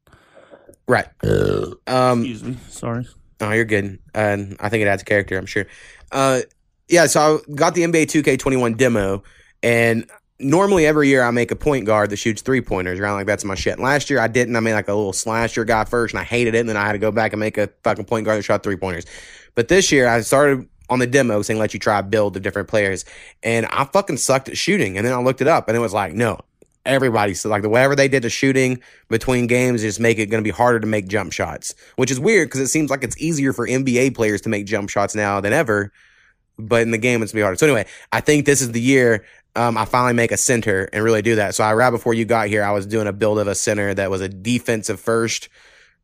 [0.89, 1.07] right.
[1.87, 3.07] Um, Excuse me, sorry.
[3.41, 4.01] Oh, you're good.
[4.13, 5.67] And I think it adds character, I'm sure.
[6.11, 6.41] Uh,
[6.89, 9.23] yeah, so I got the NBA 2K21 demo,
[9.63, 13.27] and normally every year I make a point guard that shoots three pointers around like
[13.27, 13.79] that's my shit.
[13.79, 14.57] Last year I didn't.
[14.57, 16.61] I made like a little slasher guy first, and I hated it.
[16.61, 18.63] And then I had to go back and make a fucking point guard that shot
[18.63, 19.05] three pointers.
[19.55, 22.69] But this year I started on the demo saying let you try build the different
[22.69, 23.05] players,
[23.43, 24.97] and I fucking sucked at shooting.
[24.97, 26.41] And then I looked it up, and it was like no.
[26.87, 30.45] Everybody, so like the whatever they did to shooting between games, just make it going
[30.45, 33.17] to be harder to make jump shots, which is weird because it seems like it's
[33.17, 35.93] easier for NBA players to make jump shots now than ever
[36.59, 37.57] but in the game it's gonna be harder.
[37.57, 39.25] So anyway, I think this is the year
[39.57, 41.55] um, I finally make a center and really do that.
[41.55, 43.95] So I right before you got here, I was doing a build of a center
[43.95, 45.49] that was a defensive first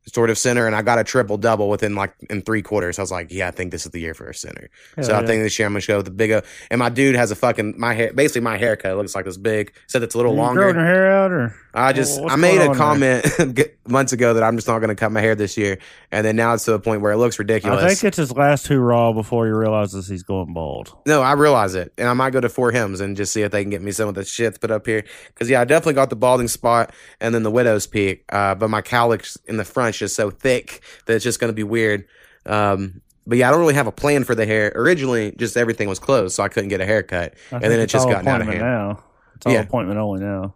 [0.07, 2.97] sort of center, and I got a triple double within like in three quarters.
[2.99, 4.69] I was like, yeah, I think this is the year for a center.
[5.01, 6.31] so I think this year I'm gonna go with the big.
[6.31, 9.37] O- And my dude has a fucking my hair, basically my haircut looks like this
[9.37, 9.73] big.
[9.87, 10.61] Said it's a little you longer.
[10.61, 13.25] growing your hair out, or I just I made a comment
[13.87, 15.77] months ago that I'm just not going to cut my hair this year,
[16.11, 17.81] and then now it's to the point where it looks ridiculous.
[17.83, 20.93] I think it's his last two raw before he realizes he's going bald.
[21.05, 23.51] No, I realize it, and I might go to For Hims and just see if
[23.51, 25.05] they can get me some of the shit put up here.
[25.27, 28.69] Because yeah, I definitely got the balding spot and then the widow's peak, uh, but
[28.69, 32.05] my cowlick's in the front's just so thick that it's just going to be weird.
[32.45, 34.71] Um, but yeah, I don't really have a plan for the hair.
[34.75, 37.87] Originally, just everything was closed, so I couldn't get a haircut, I and then it
[37.87, 38.59] just gotten out of hand.
[38.59, 39.03] Now
[39.35, 39.59] it's all Yeah.
[39.61, 40.55] appointment only now.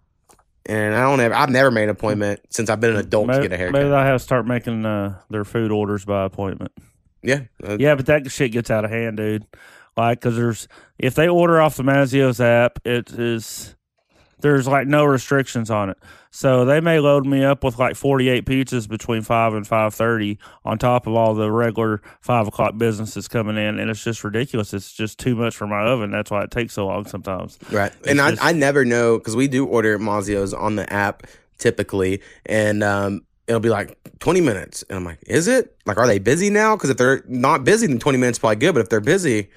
[0.68, 3.38] And I don't ever, I've never made an appointment since I've been an adult maybe,
[3.38, 3.74] to get a haircut.
[3.80, 6.72] maybe they have to start making uh, their food orders by appointment.
[7.22, 9.46] yeah, uh, Yeah, but that shit gets out of hand, dude.
[9.96, 10.68] Like, because there's
[10.98, 13.76] if they order off the Mazzio's app, it is
[14.42, 15.98] there's like no restrictions on it.
[16.32, 20.78] So they may load me up with like 48 pizzas between five and 5:30 on
[20.78, 24.74] top of all the regular five o'clock businesses coming in, and it's just ridiculous.
[24.74, 26.12] It's just too much for my oven.
[26.12, 27.58] That's why it takes so long sometimes.
[27.72, 27.94] Right.
[28.06, 31.24] And I, just- I never know because we do order Mazzio's on the app
[31.58, 34.84] typically, and um, it'll be like 20 minutes.
[34.90, 35.74] And I'm like, is it?
[35.86, 36.76] Like, are they busy now?
[36.76, 38.74] Because if they're not busy, then 20 minutes is probably good.
[38.74, 39.50] But if they're busy,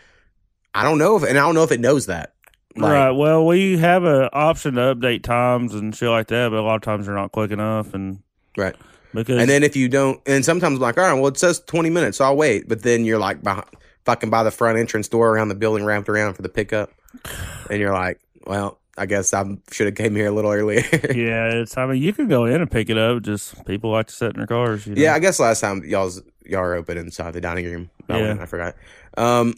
[0.74, 2.34] I don't know if, and I don't know if it knows that.
[2.80, 3.10] Like, right.
[3.10, 6.76] Well, we have an option to update times and shit like that, but a lot
[6.76, 8.20] of times they're not quick enough, and
[8.56, 8.74] Right.
[9.14, 11.60] because And then if you don't, and sometimes I'm like, all right, well, it says
[11.60, 12.68] 20 minutes, so I'll wait.
[12.68, 13.66] But then you're like, behind,
[14.04, 16.90] fucking by the front entrance door around the building, wrapped around for the pickup.
[17.70, 20.80] And you're like, well, I guess I should have came here a little earlier.
[21.14, 21.76] yeah, it's.
[21.76, 23.22] I mean, you can go in and pick it up.
[23.22, 24.86] Just people like to sit in their cars.
[24.86, 25.02] You know?
[25.02, 27.90] Yeah, I guess last time y'all's y'all were open inside the dining room.
[28.06, 28.28] That Yeah.
[28.28, 28.74] one, I forgot.
[29.18, 29.54] Um,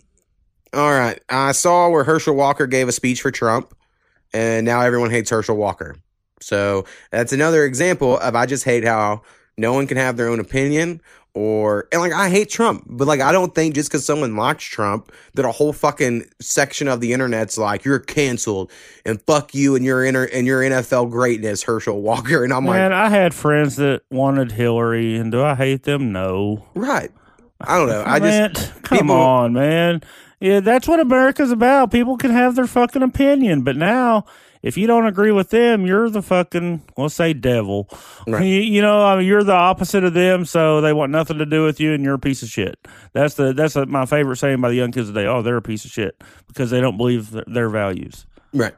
[0.72, 3.74] all right, I saw where Herschel Walker gave a speech for Trump,
[4.32, 5.96] and now everyone hates Herschel Walker.
[6.40, 9.22] So that's another example of I just hate how
[9.58, 11.00] no one can have their own opinion.
[11.32, 14.64] Or and like I hate Trump, but like I don't think just because someone likes
[14.64, 18.72] Trump that a whole fucking section of the internet's like you're canceled
[19.06, 22.42] and fuck you and your inter and your NFL greatness, Herschel Walker.
[22.42, 25.84] And I'm like Man, like, I had friends that wanted Hillary, and do I hate
[25.84, 26.10] them?
[26.10, 26.64] No.
[26.74, 27.12] right.
[27.60, 28.02] I don't know.
[28.04, 30.02] I just come people- on, man.
[30.40, 31.92] Yeah, that's what America's about.
[31.92, 34.24] People can have their fucking opinion, but now
[34.62, 37.88] if you don't agree with them, you're the fucking let's say devil.
[38.26, 38.44] Right.
[38.44, 41.46] You, you know, I mean, you're the opposite of them, so they want nothing to
[41.46, 42.78] do with you, and you're a piece of shit.
[43.12, 45.26] That's the that's a, my favorite saying by the young kids today.
[45.26, 48.26] Oh, they're a piece of shit because they don't believe th- their values.
[48.52, 48.74] Right.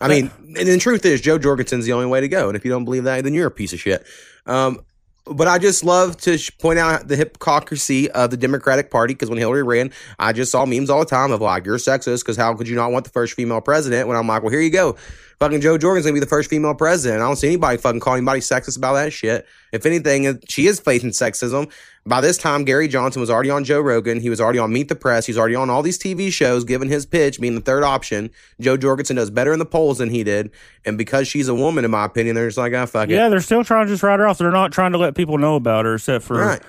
[0.00, 2.48] I mean, and the truth is, Jo Jorgensen's the only way to go.
[2.48, 4.04] And if you don't believe that, then you're a piece of shit.
[4.46, 4.80] Um,
[5.26, 9.38] but I just love to point out the hypocrisy of the Democratic Party because when
[9.38, 12.54] Hillary ran, I just saw memes all the time of like, you're sexist because how
[12.54, 14.06] could you not want the first female president?
[14.06, 14.96] When I'm like, well, here you go.
[15.40, 17.22] Fucking Joe Jordan's gonna be the first female president.
[17.22, 19.46] I don't see anybody fucking calling anybody sexist about that shit.
[19.72, 21.70] If anything, she is facing sexism.
[22.06, 24.20] By this time, Gary Johnson was already on Joe Rogan.
[24.20, 25.24] He was already on Meet the Press.
[25.24, 28.30] He's already on all these TV shows, giving his pitch, being the third option.
[28.60, 30.50] Jo Jorgensen does better in the polls than he did.
[30.84, 33.30] And because she's a woman, in my opinion, they're just like, ah, fuck Yeah, it.
[33.30, 34.36] they're still trying to just write her off.
[34.36, 36.62] They're not trying to let people know about her, except for Right.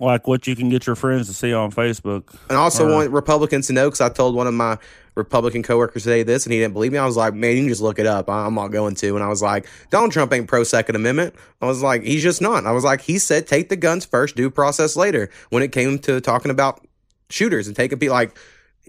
[0.00, 2.34] Like what you can get your friends to see on Facebook.
[2.48, 4.78] And I also Or- want Republicans to know because I told one of my
[5.14, 6.98] Republican coworkers today this, and he didn't believe me.
[6.98, 8.28] I was like, man, you can just look it up.
[8.28, 9.14] I'm not going to.
[9.14, 11.34] And I was like, Donald Trump ain't pro Second Amendment.
[11.62, 12.66] I was like, he's just not.
[12.66, 15.30] I was like, he said take the guns first, due process later.
[15.50, 16.84] When it came to talking about
[17.30, 18.10] shooters and take a peek.
[18.10, 18.36] Like,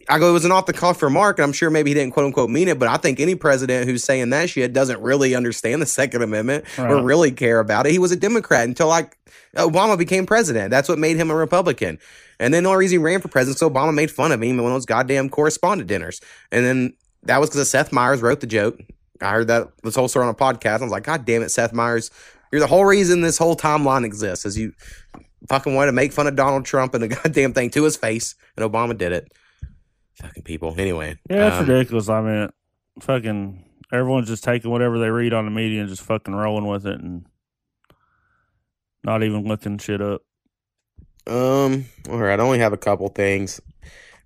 [0.08, 2.14] I go, it was an off the cuff remark, and I'm sure maybe he didn't
[2.14, 5.34] quote unquote mean it, but I think any president who's saying that shit doesn't really
[5.34, 7.92] understand the Second Amendment or really care about it.
[7.92, 9.18] He was a Democrat until like
[9.56, 10.70] Obama became president.
[10.70, 11.98] That's what made him a Republican.
[12.40, 14.60] And then the only reason he ran for president is Obama made fun of him
[14.60, 16.22] at one of those goddamn correspondent dinners.
[16.52, 18.80] And then that was because Seth Meyers wrote the joke.
[19.22, 20.80] I heard that this whole story on a podcast.
[20.80, 22.12] I was like, God damn it, Seth Meyers.
[22.52, 24.74] You're the whole reason this whole timeline exists is you
[25.48, 28.36] fucking wanted to make fun of Donald Trump and the goddamn thing to his face,
[28.58, 29.32] and Obama did it.
[30.16, 30.76] Fucking people.
[30.78, 31.18] Anyway.
[31.30, 32.10] Yeah, it's um, ridiculous.
[32.10, 32.50] I mean,
[33.02, 36.86] fucking everyone's just taking whatever they read on the media and just fucking rolling with
[36.86, 37.26] it and
[39.04, 40.22] not even looking shit up.
[41.28, 43.60] Um, all right, I only have a couple things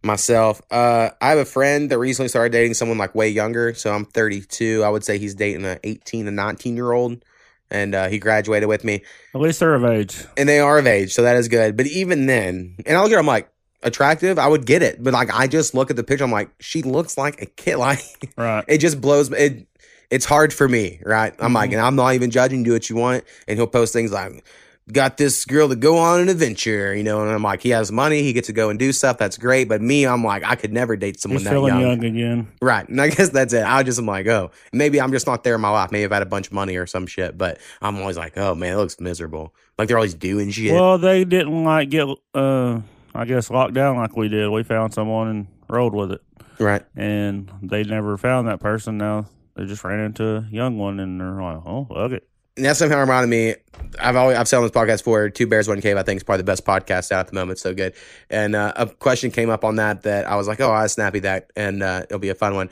[0.04, 0.62] myself.
[0.72, 3.74] Uh, I have a friend that recently started dating someone like way younger.
[3.74, 4.84] So I'm 32.
[4.84, 7.24] I would say he's dating an 18 to 19 year old,
[7.72, 10.24] and uh, he graduated with me, At least they're of age.
[10.38, 11.76] and they are of age, so that is good.
[11.78, 13.50] But even then, and I look at her, I'm like
[13.84, 14.38] attractive.
[14.40, 16.82] I would get it, but like I just look at the picture, I'm like she
[16.82, 17.76] looks like a kid.
[17.80, 18.00] Like
[18.38, 18.64] Right.
[18.68, 19.68] it just blows it.
[20.10, 21.34] It's hard for me, right?
[21.40, 21.74] I'm like, Mhm.
[21.74, 22.64] and I'm not even judging.
[22.64, 24.44] Do what you want, and he'll post things like,
[24.92, 27.22] "Got this girl to go on an adventure," you know.
[27.22, 29.20] And I'm like, he has money, he gets to go and do stuff.
[29.20, 29.70] That's great.
[29.70, 32.02] But me, I'm like, I could never date someone He's that feeling young.
[32.02, 32.04] young.
[32.04, 32.48] again.
[32.60, 32.90] right?
[32.90, 33.64] And I guess that's it.
[33.64, 35.92] I just am like, oh, maybe I'm just not there in my life.
[35.92, 37.38] Maybe I've had a bunch of money or some shit.
[37.38, 39.54] But I'm always like, oh man, it looks miserable.
[39.78, 40.74] Like they're always doing shit.
[40.74, 42.80] Well, they didn't like get, uh,
[43.16, 44.50] I guess, locked down like we did.
[44.50, 46.22] We found someone and rolled with it.
[46.60, 46.84] right?
[46.96, 48.98] And they never found that person.
[48.98, 52.28] Now they just ran into a young one and they're like, oh, fuck it.
[52.58, 53.56] And that somehow reminded me.
[54.00, 55.30] I've always I've said on this podcast before.
[55.30, 55.96] Two Bears One Cave.
[55.96, 57.58] I think is probably the best podcast out at the moment.
[57.60, 57.94] So good.
[58.30, 61.20] And uh, a question came up on that that I was like, oh, I snappy
[61.20, 62.70] that, and uh, it'll be a fun one.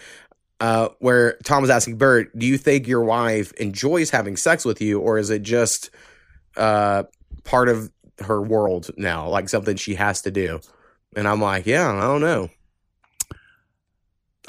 [0.60, 4.82] Uh, where Tom was asking Bert, do you think your wife enjoys having sex with
[4.82, 5.89] you, or is it just
[6.58, 7.04] uh,
[7.45, 10.60] part of her world now, like something she has to do?
[11.15, 12.49] And I'm like, yeah, I don't know.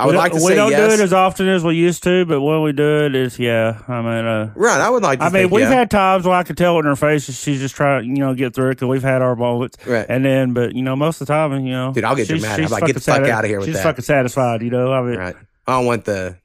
[0.00, 0.88] I would like to we say don't yes.
[0.88, 3.83] do it as often as we used to, but when we do it, is yeah.
[3.88, 5.24] I mean, uh, right, I would like to.
[5.24, 5.70] I mean, we've yeah.
[5.74, 8.33] had times where I could tell in her face that she's just trying, you know,
[8.33, 9.76] get through it because we've had our moments.
[9.85, 10.07] right.
[10.09, 12.38] And then, but you know, most of the time, you know, Dude, I'll get she's-
[12.40, 12.64] dramatic.
[12.64, 13.81] she's I'm like, get the fuck out of here with she's that.
[13.81, 14.92] She's fucking satisfied, you know.
[14.92, 15.37] I mean, Right.
[15.66, 16.38] I don't want the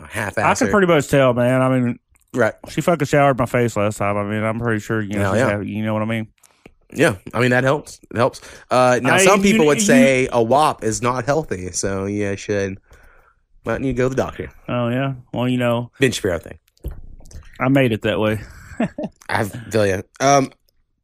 [0.00, 1.62] half I can pretty much tell, man.
[1.62, 2.00] I mean,
[2.34, 2.54] Right.
[2.68, 4.16] she fucking showered my face last time.
[4.16, 5.50] I mean, I'm pretty sure, you know, yeah.
[5.50, 6.26] happy, you know what I mean.
[6.92, 7.16] Yeah.
[7.34, 8.00] I mean, that helps.
[8.10, 8.40] It helps.
[8.70, 11.72] Uh, now, I- some you- people would you- say a WAP is not healthy.
[11.72, 12.78] So, yeah, should.
[13.64, 14.48] Might need to go to the doctor.
[14.68, 15.14] Oh yeah.
[15.34, 16.58] Well, you know, Ben Shapiro thing.
[17.58, 18.40] I made it that way.
[19.28, 20.02] I feel you.
[20.20, 20.52] Um,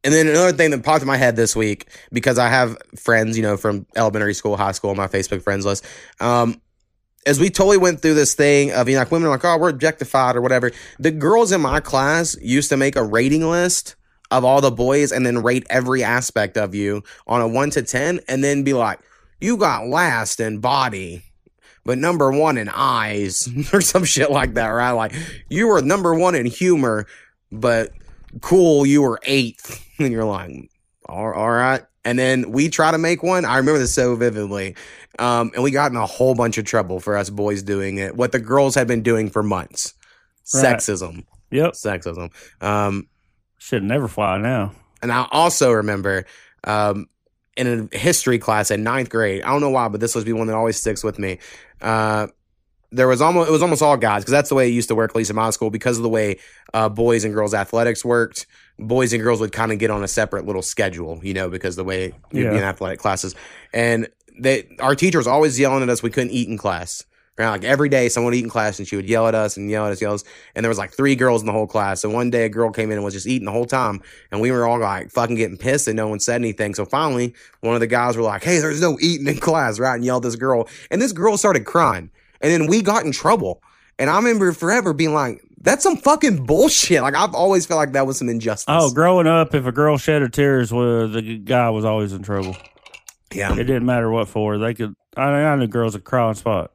[0.05, 3.35] and then another thing that popped in my head this week because I have friends,
[3.35, 5.83] you know, from elementary school, high school, on my Facebook friends list.
[6.21, 6.61] Um,
[7.25, 9.57] as we totally went through this thing of you know, like women are like, oh,
[9.57, 10.71] we're objectified or whatever.
[10.99, 13.95] The girls in my class used to make a rating list
[14.33, 17.81] of all the boys and then rate every aspect of you on a one to
[17.81, 18.99] ten, and then be like,
[19.39, 21.23] you got last in body.
[21.85, 24.91] But number one in eyes or some shit like that, right?
[24.91, 25.13] Like
[25.49, 27.05] you were number one in humor,
[27.51, 27.91] but
[28.41, 29.81] cool, you were eighth.
[29.99, 30.49] And you're like,
[31.07, 31.83] all, all right.
[32.03, 33.45] And then we try to make one.
[33.45, 34.75] I remember this so vividly.
[35.19, 38.15] Um, and we got in a whole bunch of trouble for us boys doing it.
[38.15, 39.93] What the girls had been doing for months.
[40.53, 40.65] Right.
[40.65, 41.25] Sexism.
[41.51, 41.73] Yep.
[41.73, 42.31] Sexism.
[42.59, 43.07] Um,
[43.63, 44.73] Should never fly now.
[45.01, 46.25] and I also remember
[46.65, 47.07] um,
[47.55, 49.41] in a history class in ninth grade.
[49.41, 51.39] I don't know why, but this was the one that always sticks with me.
[51.81, 52.27] Uh,
[52.91, 54.95] there was almost it was almost all guys because that's the way it used to
[54.95, 56.39] work, at least in my school, because of the way
[56.73, 58.47] uh, boys and girls athletics worked.
[58.79, 61.77] Boys and girls would kind of get on a separate little schedule, you know, because
[61.77, 63.33] the way you'd be in athletic classes,
[63.73, 66.03] and they our teacher was always yelling at us.
[66.03, 67.05] We couldn't eat in class.
[67.37, 67.49] Right?
[67.49, 69.69] Like every day, someone would eat in class, and she would yell at us and
[69.69, 70.23] yell at us, yell at us.
[70.53, 72.03] And there was like three girls in the whole class.
[72.03, 74.39] And one day, a girl came in and was just eating the whole time, and
[74.39, 76.75] we were all like fucking getting pissed, and no one said anything.
[76.75, 79.95] So finally, one of the guys were like, "Hey, there's no eating in class, right?"
[79.95, 83.11] And yelled at this girl, and this girl started crying, and then we got in
[83.11, 83.63] trouble.
[83.97, 87.93] And I remember forever being like, "That's some fucking bullshit." Like I've always felt like
[87.93, 88.65] that was some injustice.
[88.67, 92.21] Oh, growing up, if a girl shed her tears, well, the guy was always in
[92.21, 92.55] trouble.
[93.33, 94.59] yeah, It didn't matter what for.
[94.59, 94.93] They could.
[95.17, 96.72] I, I knew girls would cry on spot.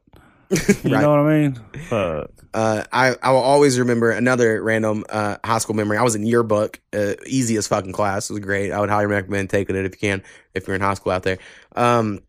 [0.83, 1.01] You Right.
[1.01, 1.59] know what I mean?
[1.89, 2.31] Fuck.
[2.53, 5.97] uh, I I will always remember another random uh, high school memory.
[5.97, 8.29] I was in yearbook, uh, easy as fucking class.
[8.29, 8.71] It was great.
[8.71, 10.23] I would highly recommend taking it if you can,
[10.55, 11.37] if you're in high school out there.
[11.75, 12.21] Um,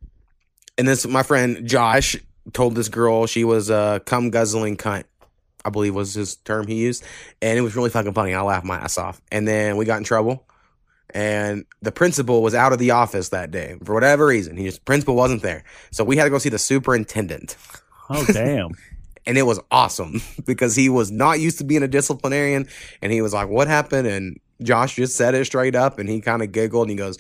[0.76, 2.16] and this my friend Josh
[2.52, 5.04] told this girl she was a cum guzzling cunt.
[5.64, 7.04] I believe was his term he used,
[7.40, 8.34] and it was really fucking funny.
[8.34, 9.20] I laughed my ass off.
[9.30, 10.46] And then we got in trouble,
[11.14, 14.56] and the principal was out of the office that day for whatever reason.
[14.56, 17.56] He just principal wasn't there, so we had to go see the superintendent
[18.10, 18.72] Oh damn.
[19.26, 22.66] and it was awesome because he was not used to being a disciplinarian
[23.02, 26.20] and he was like what happened and josh just said it straight up and he
[26.20, 27.16] kind of giggled and he goes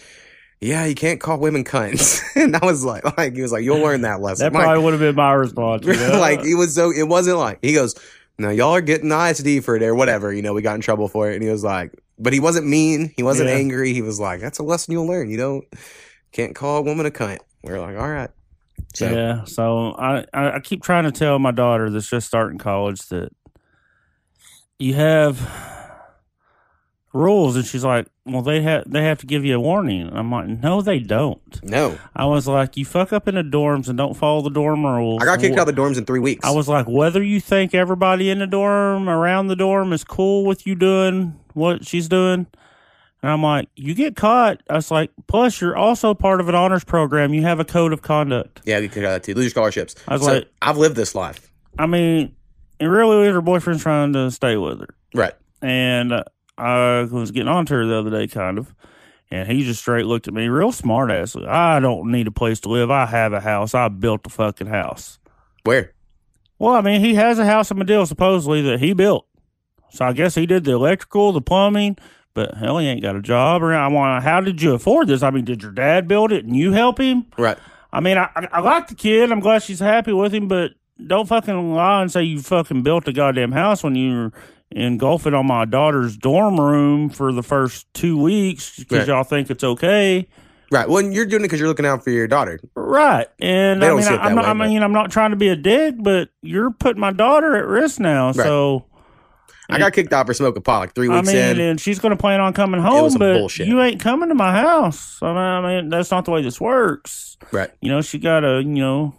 [0.62, 2.20] yeah, you can't call women cunts.
[2.36, 4.44] and I was like, like he was like, you'll learn that lesson.
[4.44, 5.86] That like, probably would have been my response.
[5.86, 6.20] you know?
[6.20, 7.94] like he was so it wasn't like he goes
[8.38, 11.08] no y'all are getting ISD for it or whatever you know we got in trouble
[11.08, 13.54] for it and he was like but he wasn't mean he wasn't Yeah.
[13.54, 15.64] angry he was like that's a lesson you'll learn you don't
[16.32, 18.30] can't call a woman a cunt we are like all right
[18.94, 19.44] so yeah.
[19.44, 23.30] So I, I keep trying to tell my daughter that's just starting college that
[24.78, 25.38] you have
[27.12, 30.18] rules, and she's like, "Well, they have they have to give you a warning." And
[30.18, 33.88] I'm like, "No, they don't." no I was like, "You fuck up in the dorms
[33.88, 36.20] and don't follow the dorm rules." I got kicked out of the dorms in three
[36.20, 40.04] weeks I was like, whether you think everybody in the dorm around the dorm is
[40.04, 42.46] cool with you doing what she's doing,
[43.22, 44.62] and I'm like, you get caught.
[44.70, 47.34] I was like, plus you're also part of an honors program.
[47.34, 48.60] You have a code of conduct.
[48.64, 51.14] yeah you of that too lose your scholarships I was so like- I've lived this
[51.14, 52.34] life I mean,
[52.80, 56.24] and really, was her boyfriend's trying to stay with her, right and uh,
[56.58, 58.74] I was getting on to her the other day, kind of.
[59.30, 61.36] And he just straight looked at me, real smart ass.
[61.36, 62.90] I don't need a place to live.
[62.90, 63.74] I have a house.
[63.74, 65.18] I built a fucking house.
[65.62, 65.92] where
[66.58, 69.26] Well, I mean, he has a house in Madill supposedly that he built.
[69.90, 71.96] So I guess he did the electrical, the plumbing,
[72.34, 73.62] but hell, he ain't got a job.
[73.62, 75.22] Or I want, how did you afford this?
[75.22, 77.26] I mean, did your dad build it and you help him?
[77.38, 77.58] right
[77.92, 79.32] I mean, I, I, I like the kid.
[79.32, 80.72] I'm glad she's happy with him, but
[81.04, 84.30] don't fucking lie and say you fucking built a goddamn house when you
[84.70, 89.08] engulf it on my daughter's dorm room for the first two weeks because Right.
[89.08, 90.28] y'all think it's okay.
[90.70, 93.26] right well you're doing it because you're looking out for your daughter Right.
[93.40, 95.56] And I mean, I, I'm that not, I mean, I'm not trying to be a
[95.56, 98.30] dick, but you're putting my daughter at risk now.
[98.30, 98.84] So,
[99.72, 101.98] I got kicked out for smoking pot like three weeks I mean, in and she's
[101.98, 103.66] going to plan on coming home, but bullshit.
[103.68, 105.18] you ain't coming to my house.
[105.22, 107.36] I mean, I mean, that's not the way this works.
[107.52, 109.14] right You know, she got to, you know,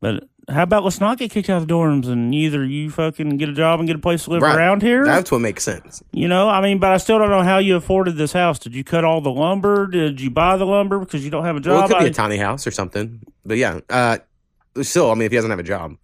[0.00, 3.38] but how about let's not get kicked out of the dorms and either you fucking
[3.38, 4.54] get a job and get a place to live Right.
[4.54, 5.02] around here?
[5.04, 7.76] that's what makes sense You know, I mean, but I still don't know how you
[7.76, 8.58] afforded this house.
[8.58, 9.86] Did you cut all the lumber?
[9.86, 11.72] Did you buy the lumber because you don't have a job?
[11.72, 14.18] well it could be I- a tiny house or something but yeah uh
[14.82, 15.96] still I mean if he doesn't have a job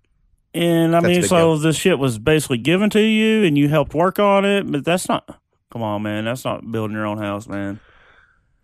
[0.53, 1.59] And I That's mean, so deal.
[1.59, 4.70] this shit was basically given to you, and you helped work on it.
[4.70, 5.40] But that's not.
[5.70, 6.24] Come on, man.
[6.24, 7.78] That's not building your own house, man.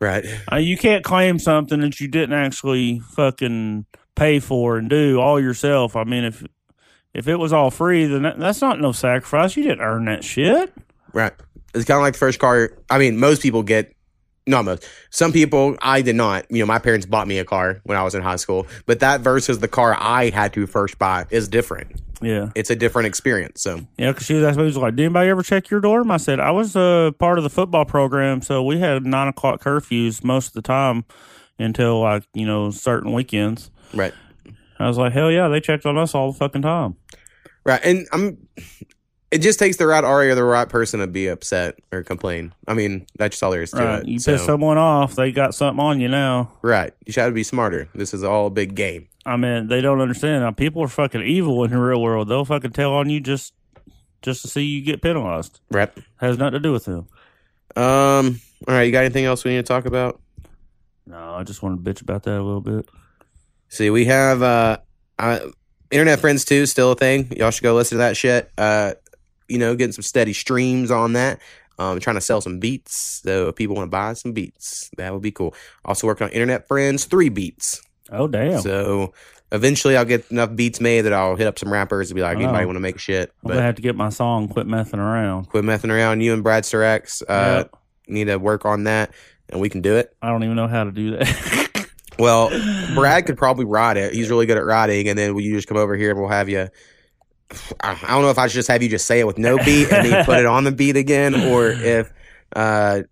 [0.01, 5.21] right Uh, you can't claim something that you didn't actually fucking pay for and do
[5.21, 5.95] all yourself.
[5.95, 6.45] I mean, if
[7.15, 9.57] if it was all free, then that, that's not no sacrifice.
[9.57, 10.73] You didn't earn that shit.
[11.15, 11.33] Right.
[11.75, 12.73] It's kind of like the first car.
[12.91, 13.95] I mean, most people get,
[14.47, 14.89] not most.
[15.11, 16.51] Some people, I did not.
[16.51, 19.01] You know, my parents bought me a car when I was in high school, but
[19.01, 22.01] that versus the car I had to first buy is different.
[22.23, 23.61] Yeah, It's a different experience.
[23.61, 24.11] So, yeah.
[24.11, 26.41] Because she was asking me, was like, "Did anybody ever check your dorm?" I said,
[26.41, 30.49] "I was a part of the football program, so we had nine o'clock curfews most
[30.49, 31.05] of the time
[31.59, 34.15] until like you know certain weekends." right.
[34.79, 36.97] I was like, hell yeah, they checked on us all the fucking time.
[37.65, 37.81] Right.
[37.83, 38.47] And I'm,
[39.31, 42.55] it just takes the right RA or the right person to be upset or complain.
[42.69, 44.03] I mean, that's just all there is to Right.
[44.03, 44.09] it.
[44.09, 46.53] You So, piss someone off, they got something on you now.
[46.63, 46.93] right.
[47.05, 47.89] You should have to be smarter.
[47.95, 49.09] This is all a big game.
[49.25, 50.45] I mean, they don't understand.
[50.45, 52.29] Now, people are fucking evil in the real world.
[52.29, 53.53] They'll fucking tell on you just
[54.23, 55.61] just to see you get penalized.
[55.71, 55.91] Right.
[56.17, 57.07] Has nothing to do with them.
[57.77, 58.83] Um, all right.
[58.85, 60.21] You got anything else we need to talk about?
[61.07, 62.89] No, I just want to bitch about that a little bit.
[63.69, 64.79] See, we have uh,
[65.19, 65.41] uh
[65.91, 67.31] internet friends too, still a thing.
[67.37, 68.51] Y'all should go listen to that shit.
[68.59, 68.95] Uh,
[69.49, 71.41] you know, getting some steady streams on that.
[71.79, 73.21] Um, trying to sell some beats.
[73.23, 75.55] So if people want to buy some beats, that would be cool.
[75.85, 77.83] Also working on internet friends, three beats.
[78.11, 78.61] Oh damn!
[78.63, 79.13] So
[79.53, 82.39] eventually I'll get enough beats made that I'll hit up some rappers and be like,
[82.39, 82.41] Oh.
[82.41, 83.29] anybody want to make shit?
[83.29, 86.23] I'm But gonna have to get my song "Quit Messing Around." quit messing around.
[86.23, 87.77] You and Brad Sterex, uh, Yep.
[88.09, 89.11] need to work on that
[89.51, 90.17] and we can do it.
[90.23, 91.87] I don't even know how to do that.
[92.19, 92.49] Well,
[92.95, 94.15] Brad could probably ride it.
[94.15, 96.49] He's really good at riding, and then you just come over here and we'll have
[96.49, 96.69] you.
[97.81, 99.91] I don't know if I should just have you just say it with no beat
[99.93, 102.13] and then put it on the beat again, or if
[102.55, 103.03] uh,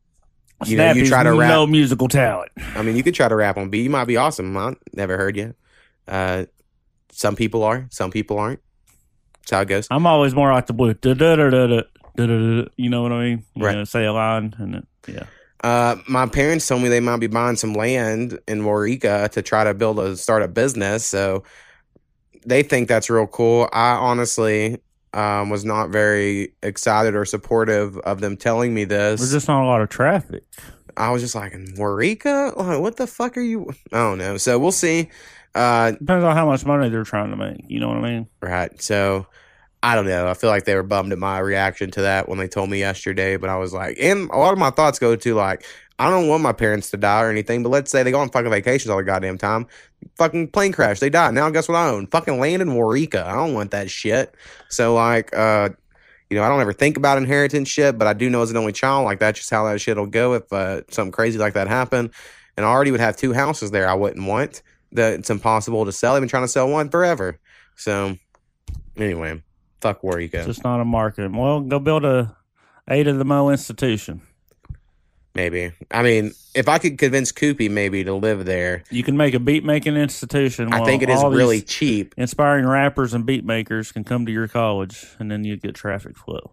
[0.66, 1.50] you know you try to rap.
[1.50, 2.50] no musical talent.
[2.74, 3.82] I mean, you could try to rap on beat.
[3.82, 4.56] You might be awesome.
[4.56, 5.54] I never heard you.
[6.08, 6.46] Uh,
[7.12, 8.60] some people are, some people aren't.
[9.42, 9.86] That's how it goes.
[9.90, 10.94] I'm always more like the blue.
[10.94, 11.82] Da, da, da, da, da,
[12.16, 12.68] da, da, da.
[12.76, 13.44] You know what I mean?
[13.54, 13.74] You Right.
[13.76, 15.26] know, say a line and it, yeah.
[15.62, 19.64] Uh, my parents told me they might be buying some land in Waurika to try
[19.64, 21.06] to build a start a business.
[21.06, 21.44] So
[22.46, 23.68] they think that's real cool.
[23.72, 24.78] I honestly
[25.12, 29.20] um, was not very excited or supportive of them telling me this.
[29.20, 30.44] There's just not a lot of traffic.
[30.96, 32.56] I was just like, Waurika?
[32.56, 33.70] Like, what the fuck are you?
[33.92, 34.36] I don't know.
[34.36, 35.10] So we'll see.
[35.54, 37.64] Uh, Depends on how much money they're trying to make.
[37.68, 38.26] You know what I mean?
[38.40, 38.80] right.
[38.82, 39.26] So
[39.82, 40.26] I don't know.
[40.26, 42.78] I feel like they were bummed at my reaction to that when they told me
[42.78, 45.64] yesterday, but I was like, and a lot of my thoughts go to like,
[45.98, 48.30] I don't want my parents to die or anything, but let's say they go on
[48.30, 49.66] fucking vacations all the goddamn time.
[50.16, 51.30] Fucking plane crash, they die.
[51.30, 52.08] Now guess what I own?
[52.08, 53.24] Fucking land in Waurika.
[53.24, 54.34] I don't want that shit.
[54.70, 55.68] So like, uh,
[56.30, 58.56] you know, I don't ever think about inheritance shit, but I do know as an
[58.56, 61.68] only child, like that's just how that shit'll go if uh, something crazy like that
[61.68, 62.10] happened.
[62.56, 63.88] and I already would have two houses there.
[63.88, 65.14] I wouldn't want that.
[65.14, 66.14] It's impossible to sell.
[66.14, 67.38] I've been trying to sell one forever.
[67.76, 68.16] So
[68.96, 69.42] anyway,
[69.80, 70.34] fuck Waurika.
[70.34, 71.30] It's just not a market.
[71.30, 72.36] Well, go build a
[72.90, 74.22] eight of the Mo institution.
[75.34, 75.72] Maybe.
[75.90, 79.40] I mean, if I could convince Koopy maybe to live there, You can make a
[79.40, 80.72] beat making institution.
[80.72, 82.14] I think it is really cheap.
[82.16, 86.16] inspiring rappers and beat makers can come to your college, and then you get traffic
[86.16, 86.52] flow.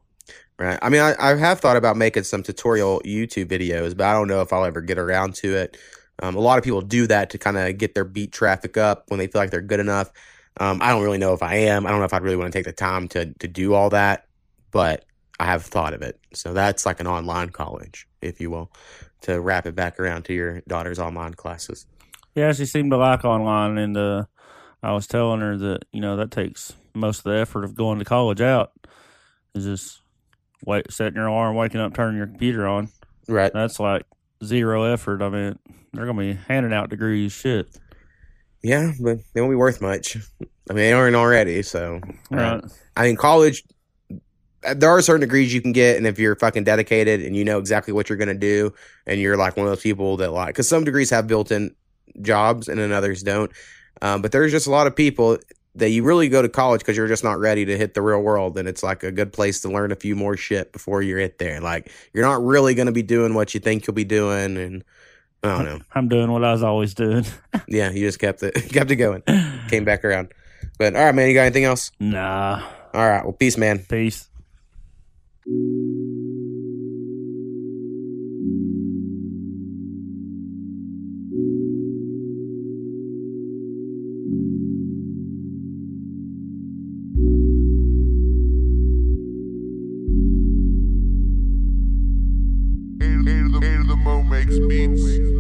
[0.58, 0.80] Right.
[0.82, 4.28] I mean, I, I have thought about making some tutorial YouTube videos, but I don't
[4.28, 5.78] know if I'll ever get around to it.
[6.22, 9.06] Um, a lot of people do that to kind of get their beat traffic up
[9.10, 10.12] when they feel like they're good enough.
[10.60, 11.86] Um, I don't really know if I am.
[11.86, 13.90] I don't know if I'd really want to take the time to to do all
[13.92, 14.28] that,
[14.72, 15.06] but
[15.42, 16.20] I have thought of it.
[16.36, 18.72] So that's like an online college, if you will,
[19.22, 21.88] to wrap it back around to your daughter's online classes.
[22.36, 24.26] Yeah, she seemed to like online, and uh,
[24.84, 27.98] I was telling her that you know that takes most of the effort of going
[27.98, 28.72] to college out.
[29.56, 30.02] Is just
[30.64, 32.90] wait, setting your alarm, waking up, turning your computer on.
[33.28, 33.52] Right.
[33.52, 34.04] That's like
[34.44, 35.24] zero effort.
[35.24, 35.58] I mean,
[35.92, 37.32] they're gonna be handing out degrees.
[37.32, 37.68] Shit.
[38.62, 40.18] Yeah, but they won't be worth much.
[40.70, 41.64] I mean, they aren't already.
[41.64, 42.64] So, Right.
[42.96, 43.64] I mean, college.
[44.66, 47.44] Uh, There are certain degrees you can get, and if you're fucking dedicated and you
[47.44, 48.74] know exactly what you're gonna do,
[49.06, 51.76] and you're like one of those people that like, because some degrees have built-in
[52.22, 53.52] jobs and then others don't.
[54.02, 55.38] Um, but there's just a lot of people
[55.76, 58.22] that you really go to college because you're just not ready to hit the real
[58.22, 61.20] world, and it's like a good place to learn a few more shit before you're
[61.20, 61.62] hit there.
[61.62, 64.84] Like, you're not really gonna be doing what you think you'll be doing, and
[65.44, 65.80] I don't know.
[65.94, 67.26] I'm doing what I was always doing.
[67.68, 69.24] Yeah, you just kept it kept it going.
[69.70, 70.34] Came back around.
[70.78, 71.92] But all right, man, you got anything else?
[72.00, 72.68] nah.
[72.94, 73.80] All right, well, peace, man.
[73.88, 74.28] Peace.
[75.44, 75.58] And,
[93.90, 93.96] the
[94.30, 95.31] makes beats.